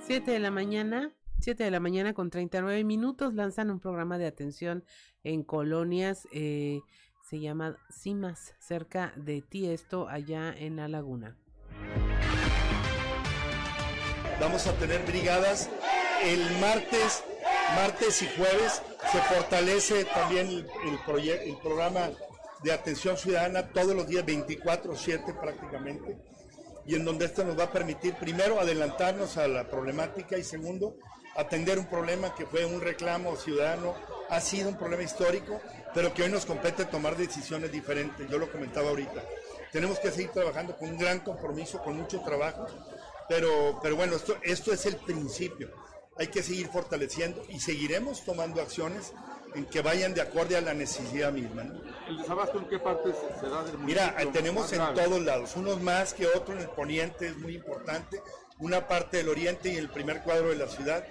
[0.00, 4.26] 7 de la mañana, 7 de la mañana con 39 minutos, lanzan un programa de
[4.26, 4.84] atención
[5.24, 6.80] en colonias, eh,
[7.22, 11.38] se llama CIMAS, cerca de Tiesto, allá en la laguna.
[14.38, 15.70] Vamos a tener brigadas
[16.24, 17.24] el martes,
[17.74, 18.82] martes y jueves.
[19.10, 22.10] Se fortalece también el, el el programa
[22.62, 26.18] de atención ciudadana todos los días 24/7 prácticamente
[26.86, 30.96] y en donde esto nos va a permitir primero adelantarnos a la problemática y segundo
[31.36, 33.94] atender un problema que fue un reclamo ciudadano,
[34.28, 35.60] ha sido un problema histórico,
[35.94, 38.28] pero que hoy nos compete tomar decisiones diferentes.
[38.28, 39.22] Yo lo comentaba ahorita.
[39.72, 42.66] Tenemos que seguir trabajando con un gran compromiso, con mucho trabajo,
[43.28, 45.70] pero, pero bueno, esto, esto es el principio.
[46.16, 49.12] Hay que seguir fortaleciendo y seguiremos tomando acciones
[49.54, 51.64] en que vayan de acorde a la necesidad misma.
[51.64, 51.80] ¿no?
[52.08, 55.56] ¿El desabasto en qué parte se, da del Mira, municipio tenemos más en todos lados,
[55.56, 58.22] unos más que otros, en el poniente es muy importante,
[58.60, 61.04] una parte del oriente y el primer cuadro de la ciudad,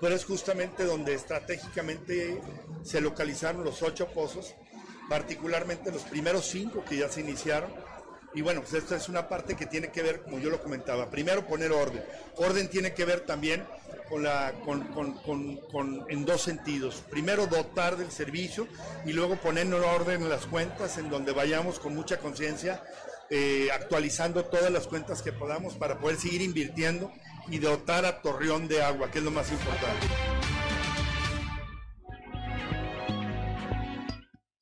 [0.00, 2.40] pero es justamente donde estratégicamente
[2.84, 4.54] se localizaron los ocho pozos,
[5.08, 7.70] particularmente los primeros cinco que ya se iniciaron.
[8.34, 11.10] Y bueno, pues esta es una parte que tiene que ver, como yo lo comentaba,
[11.10, 12.04] primero poner orden.
[12.36, 13.64] Orden tiene que ver también
[14.08, 17.02] con la, con, con- con- en dos sentidos.
[17.10, 18.68] Primero dotar del servicio
[19.06, 22.82] y luego poner en orden en las cuentas en donde vayamos con mucha conciencia
[23.30, 27.12] eh, actualizando todas las cuentas que podamos para poder seguir invirtiendo
[27.48, 30.06] y dotar a Torreón de agua, que es lo más importante.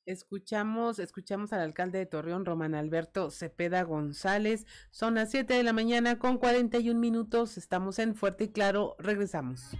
[0.07, 4.65] Escuchamos, escuchamos al alcalde de Torreón, Román Alberto Cepeda González.
[4.89, 7.57] Son las 7 de la mañana con 41 minutos.
[7.57, 8.95] Estamos en Fuerte y Claro.
[8.99, 9.75] Regresamos.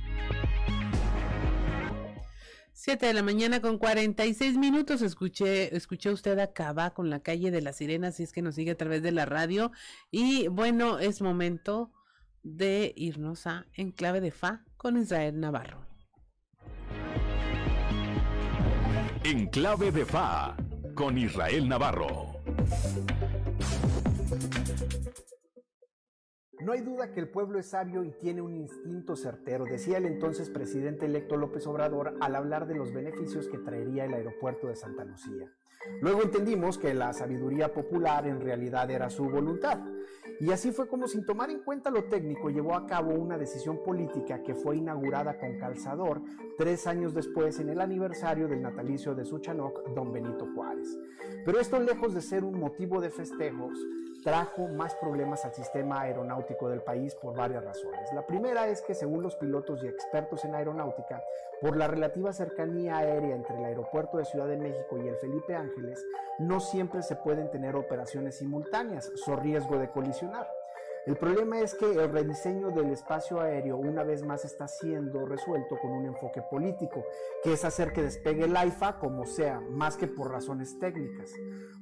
[2.87, 5.01] 7 de la mañana con 46 minutos.
[5.01, 8.71] Escuché, escuché usted acaba con la calle de las sirenas, si es que nos sigue
[8.71, 9.73] a través de la radio.
[10.09, 11.91] Y bueno, es momento
[12.43, 15.85] de irnos a Enclave de Fa con Israel Navarro.
[19.25, 20.55] Enclave de Fa
[20.95, 22.41] con Israel Navarro.
[26.59, 30.07] No hay duda que el pueblo es sabio y tiene un instinto certero, decía el
[30.07, 34.75] entonces presidente electo López Obrador al hablar de los beneficios que traería el aeropuerto de
[34.75, 35.51] Santa Lucía.
[36.01, 39.79] Luego entendimos que la sabiduría popular en realidad era su voluntad.
[40.39, 43.83] Y así fue como sin tomar en cuenta lo técnico llevó a cabo una decisión
[43.83, 46.21] política que fue inaugurada con calzador
[46.57, 50.97] tres años después en el aniversario del natalicio de Suchanoc, don Benito Juárez.
[51.45, 53.77] Pero esto lejos de ser un motivo de festejos,
[54.23, 58.11] trajo más problemas al sistema aeronáutico del país por varias razones.
[58.13, 61.23] La primera es que según los pilotos y expertos en aeronáutica,
[61.61, 65.55] por la relativa cercanía aérea entre el aeropuerto de Ciudad de México y el Felipe
[65.55, 66.05] Ángeles,
[66.39, 70.47] no siempre se pueden tener operaciones simultáneas, so riesgo de colisionar.
[71.07, 75.77] El problema es que el rediseño del espacio aéreo una vez más está siendo resuelto
[75.81, 77.01] con un enfoque político,
[77.41, 81.31] que es hacer que despegue el AIFA como sea, más que por razones técnicas.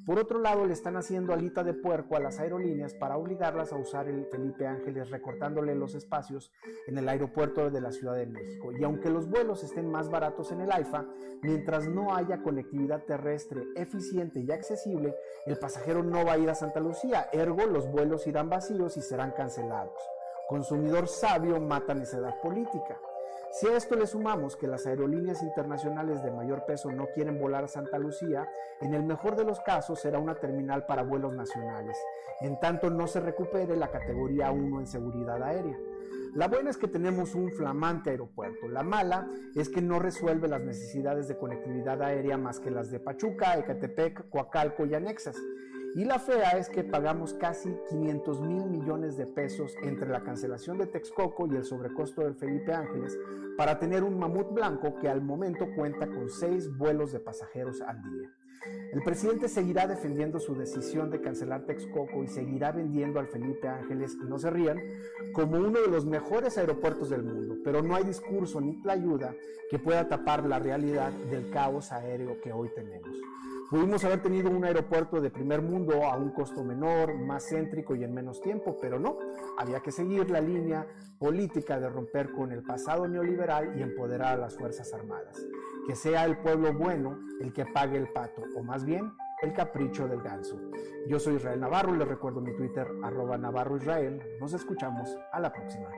[0.06, 3.78] Por otro lado, le están haciendo alita de puerco a las aerolíneas para obligarlas a
[3.78, 6.52] usar el Felipe Ángeles, recortándole los espacios
[6.86, 8.74] en el aeropuerto de la Ciudad de México.
[8.74, 11.08] Y aunque los vuelos estén más baratos en el AIFA,
[11.42, 15.16] mientras no haya conectividad terrestre eficiente y accesible,
[15.48, 19.02] el pasajero no va a ir a Santa Lucía, ergo los vuelos irán vacíos y
[19.16, 19.98] serán cancelados.
[20.50, 23.00] Consumidor sabio mata necedad política.
[23.50, 27.64] Si a esto le sumamos que las aerolíneas internacionales de mayor peso no quieren volar
[27.64, 28.46] a Santa Lucía,
[28.82, 31.98] en el mejor de los casos será una terminal para vuelos nacionales,
[32.42, 35.78] en tanto no se recupere la categoría 1 en seguridad aérea.
[36.34, 38.68] La buena es que tenemos un flamante aeropuerto.
[38.68, 43.00] La mala es que no resuelve las necesidades de conectividad aérea más que las de
[43.00, 45.38] Pachuca, Ecatepec, Coacalco y anexas.
[45.96, 50.78] Y la fea es que pagamos casi 500 mil millones de pesos entre la cancelación
[50.78, 53.18] de Texcoco y el sobrecosto del Felipe Ángeles
[53.56, 58.04] para tener un mamut blanco que al momento cuenta con seis vuelos de pasajeros al
[58.04, 58.30] día.
[58.92, 64.18] El presidente seguirá defendiendo su decisión de cancelar Texcoco y seguirá vendiendo al Felipe Ángeles,
[64.18, 64.82] no se rían,
[65.32, 69.34] como uno de los mejores aeropuertos del mundo, pero no hay discurso ni ayuda
[69.70, 73.16] que pueda tapar la realidad del caos aéreo que hoy tenemos.
[73.70, 78.04] Pudimos haber tenido un aeropuerto de primer mundo a un costo menor, más céntrico y
[78.04, 79.18] en menos tiempo, pero no.
[79.58, 80.86] Había que seguir la línea
[81.18, 85.44] política de romper con el pasado neoliberal y empoderar a las Fuerzas Armadas.
[85.88, 89.12] Que sea el pueblo bueno el que pague el pato, o más bien
[89.42, 90.60] el capricho del ganso.
[91.08, 94.22] Yo soy Israel Navarro, les recuerdo mi Twitter, arroba Navarro Israel.
[94.40, 95.90] Nos escuchamos a la próxima.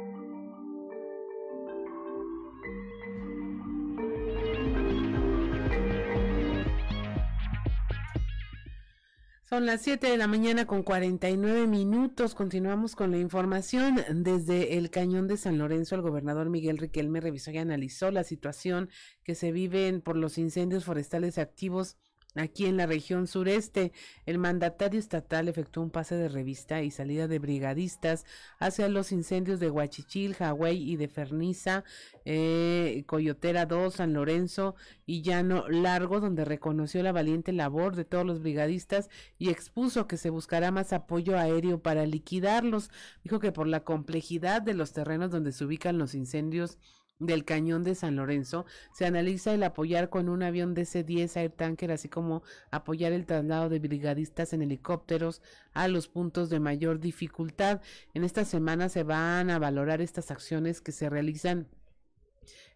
[9.49, 12.35] Son las 7 de la mañana con 49 minutos.
[12.35, 14.03] Continuamos con la información.
[14.13, 18.89] Desde el cañón de San Lorenzo, el gobernador Miguel Riquelme revisó y analizó la situación
[19.23, 21.95] que se vive por los incendios forestales activos
[22.39, 23.91] Aquí en la región sureste,
[24.25, 28.25] el mandatario estatal efectuó un pase de revista y salida de brigadistas
[28.59, 31.83] hacia los incendios de Huachichil, Hawái y de Ferniza,
[32.25, 38.25] eh, Coyotera 2, San Lorenzo y Llano Largo, donde reconoció la valiente labor de todos
[38.25, 42.91] los brigadistas y expuso que se buscará más apoyo aéreo para liquidarlos.
[43.23, 46.77] Dijo que por la complejidad de los terrenos donde se ubican los incendios,
[47.19, 51.91] del cañón de San Lorenzo, se analiza el apoyar con un avión DC-10 Air Tanker,
[51.91, 55.41] así como apoyar el traslado de brigadistas en helicópteros
[55.73, 57.81] a los puntos de mayor dificultad.
[58.13, 61.67] En esta semana se van a valorar estas acciones que se realizan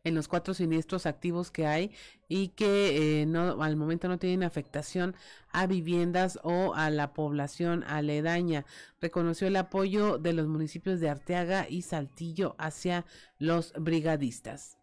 [0.03, 1.91] en los cuatro siniestros activos que hay
[2.27, 5.15] y que eh, no, al momento no tienen afectación
[5.51, 8.65] a viviendas o a la población aledaña.
[8.99, 13.05] Reconoció el apoyo de los municipios de Arteaga y Saltillo hacia
[13.37, 14.77] los brigadistas.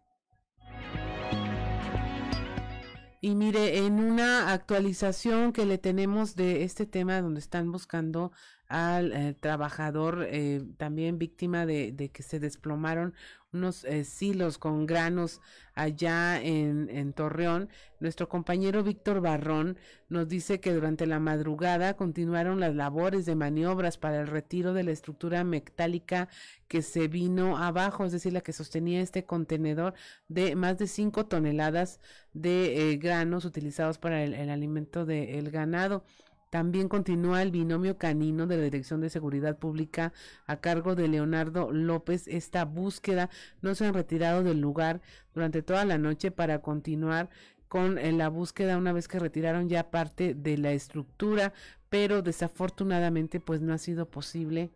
[3.21, 8.31] Y mire, en una actualización que le tenemos de este tema donde están buscando
[8.69, 13.13] al eh, trabajador eh, también víctima de, de, que se desplomaron
[13.51, 15.41] unos eh, silos con granos
[15.73, 17.69] allá en, Torreón.
[17.99, 19.77] Nuestro compañero Víctor Barrón
[20.09, 24.83] nos dice que durante la madrugada continuaron las labores de maniobras para el retiro de
[24.83, 26.27] la estructura metálica
[26.67, 29.93] que se vino abajo, es decir, la que sostenía este contenedor
[30.27, 31.99] de más de 5 toneladas
[32.33, 36.03] de granos utilizados para el, el alimento del ganado.
[36.49, 40.13] También continúa el binomio canino de la Dirección de Seguridad Pública
[40.47, 42.27] a cargo de Leonardo López.
[42.27, 43.29] Esta búsqueda
[43.61, 44.99] no se han retirado del lugar
[45.35, 47.29] durante toda la noche para continuar
[47.67, 51.53] con eh, la búsqueda una vez que retiraron ya parte de la estructura,
[51.89, 54.71] pero desafortunadamente pues no ha sido posible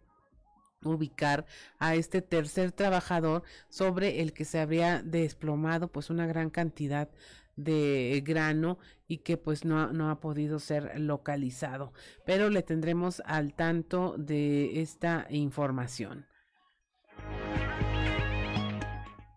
[0.83, 1.45] ubicar
[1.79, 7.09] a este tercer trabajador sobre el que se habría desplomado pues una gran cantidad
[7.55, 8.77] de grano
[9.07, 11.93] y que pues no, no ha podido ser localizado.
[12.25, 16.25] Pero le tendremos al tanto de esta información.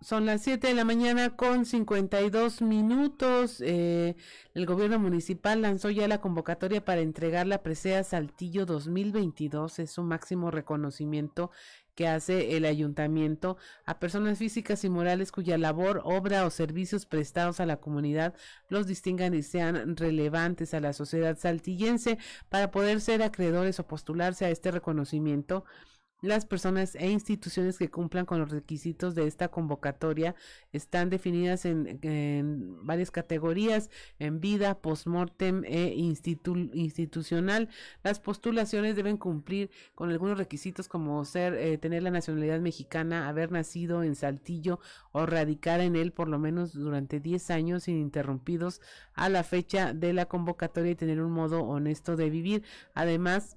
[0.07, 3.61] Son las 7 de la mañana con 52 minutos.
[3.61, 4.15] Eh,
[4.55, 9.81] el gobierno municipal lanzó ya la convocatoria para entregar la presea Saltillo 2022.
[9.81, 11.51] Es su máximo reconocimiento
[11.97, 17.59] que hace el ayuntamiento a personas físicas y morales cuya labor, obra o servicios prestados
[17.59, 18.35] a la comunidad
[18.69, 22.19] los distingan y sean relevantes a la sociedad saltillense
[22.49, 25.65] para poder ser acreedores o postularse a este reconocimiento
[26.23, 30.35] las personas e instituciones que cumplan con los requisitos de esta convocatoria
[30.73, 37.69] están definidas en, varias categorías, en vida, postmortem e institucional.
[38.03, 43.53] Las postulaciones deben cumplir con algunos requisitos como ser, eh, tener la nacionalidad mexicana, haber
[43.53, 44.81] nacido en Saltillo
[45.13, 48.81] o radicar en él por lo menos durante 10 años ininterrumpidos
[49.15, 52.63] a la fecha de la convocatoria y tener un modo honesto de vivir.
[52.95, 53.57] Además,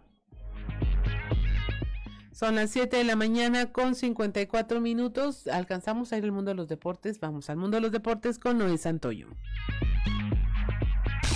[2.39, 5.47] Son las 7 de la mañana con 54 minutos.
[5.47, 7.19] Alcanzamos a ir al mundo de los deportes.
[7.19, 9.27] Vamos al mundo de los deportes con Noé Santoyo.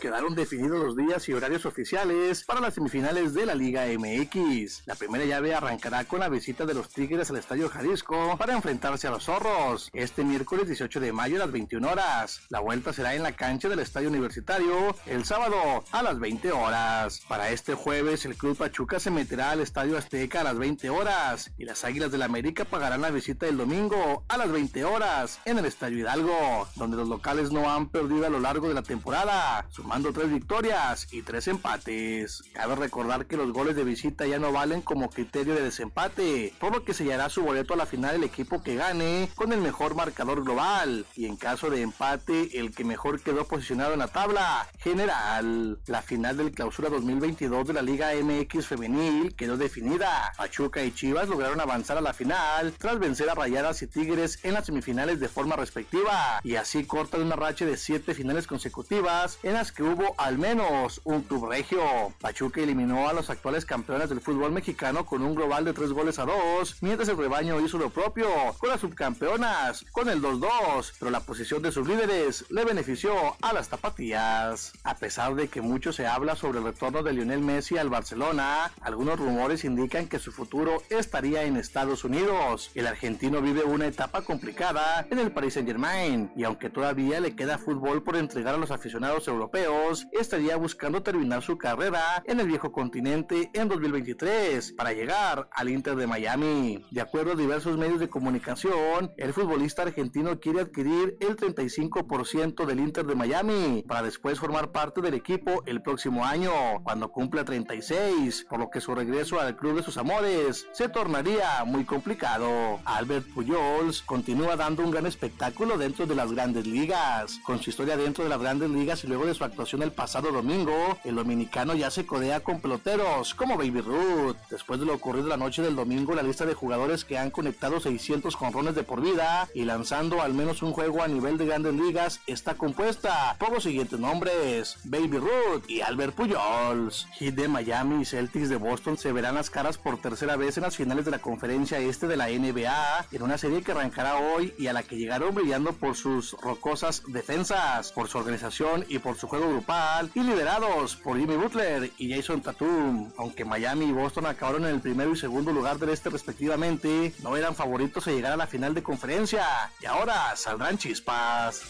[0.00, 4.82] Quedaron definidos los días y horarios oficiales para las semifinales de la Liga MX.
[4.86, 9.06] La primera llave arrancará con la visita de los Tigres al Estadio Jalisco para enfrentarse
[9.06, 12.42] a los Zorros este miércoles 18 de mayo a las 21 horas.
[12.48, 17.22] La vuelta será en la cancha del Estadio Universitario el sábado a las 20 horas.
[17.28, 21.52] Para este jueves el Club Pachuca se meterá al Estadio Azteca a las 20 horas
[21.56, 25.38] y las Águilas del la América pagarán la visita el domingo a las 20 horas
[25.44, 28.82] en el Estadio Hidalgo, donde los locales no han perdido a lo largo de la
[28.82, 32.42] temporada sumando tres victorias y tres empates.
[32.52, 36.72] Cabe recordar que los goles de visita ya no valen como criterio de desempate, por
[36.72, 39.94] lo que sellará su boleto a la final el equipo que gane con el mejor
[39.94, 44.68] marcador global y en caso de empate el que mejor quedó posicionado en la tabla
[44.78, 45.78] general.
[45.86, 50.32] La final del clausura 2022 de la Liga MX femenil quedó definida.
[50.36, 54.54] Pachuca y Chivas lograron avanzar a la final tras vencer a Rayadas y Tigres en
[54.54, 59.54] las semifinales de forma respectiva y así cortan una racha de siete finales consecutivas en
[59.54, 61.82] las que hubo al menos un club regio.
[62.20, 66.18] Pachuca eliminó a los actuales campeones del fútbol mexicano con un global de tres goles
[66.18, 68.26] a dos, mientras el rebaño hizo lo propio
[68.58, 73.52] con las subcampeonas con el 2-2, pero la posición de sus líderes le benefició a
[73.52, 74.72] las tapatías.
[74.82, 78.72] A pesar de que mucho se habla sobre el retorno de Lionel Messi al Barcelona,
[78.80, 82.70] algunos rumores indican que su futuro estaría en Estados Unidos.
[82.74, 87.36] El argentino vive una etapa complicada en el Paris Saint Germain y aunque todavía le
[87.36, 89.65] queda fútbol por entregar a los aficionados europeos,
[90.12, 95.96] estaría buscando terminar su carrera en el viejo continente en 2023 para llegar al Inter
[95.96, 96.86] de Miami.
[96.90, 102.80] De acuerdo a diversos medios de comunicación, el futbolista argentino quiere adquirir el 35% del
[102.80, 106.52] Inter de Miami para después formar parte del equipo el próximo año,
[106.84, 111.64] cuando cumpla 36, por lo que su regreso al club de sus amores se tornaría
[111.64, 112.80] muy complicado.
[112.84, 117.96] Albert Pujols continúa dando un gran espectáculo dentro de las grandes ligas, con su historia
[117.96, 121.90] dentro de las grandes ligas y luego de su el pasado domingo, el dominicano ya
[121.90, 124.36] se codea con peloteros como Baby Ruth.
[124.50, 127.80] Después de lo ocurrido la noche del domingo, la lista de jugadores que han conectado
[127.80, 131.74] 600 jonrones de por vida y lanzando al menos un juego a nivel de grandes
[131.74, 137.06] ligas está compuesta por los siguientes nombres: Baby Ruth y Albert Pujols.
[137.18, 140.64] Heat de Miami y Celtics de Boston se verán las caras por tercera vez en
[140.64, 144.54] las finales de la conferencia este de la NBA en una serie que arrancará hoy
[144.58, 149.16] y a la que llegaron brillando por sus rocosas defensas, por su organización y por
[149.16, 153.10] su juego grupal y liderados por Jimmy Butler y Jason Tatum.
[153.16, 157.36] Aunque Miami y Boston acabaron en el primero y segundo lugar del este respectivamente, no
[157.36, 159.44] eran favoritos a llegar a la final de conferencia
[159.80, 161.62] y ahora saldrán chispas.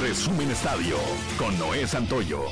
[0.00, 0.96] Resumen Estadio
[1.38, 2.44] con Noé Santoyo.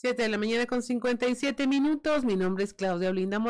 [0.00, 2.24] 7 de la mañana con 57 minutos.
[2.24, 3.40] Mi nombre es Claudia Olinda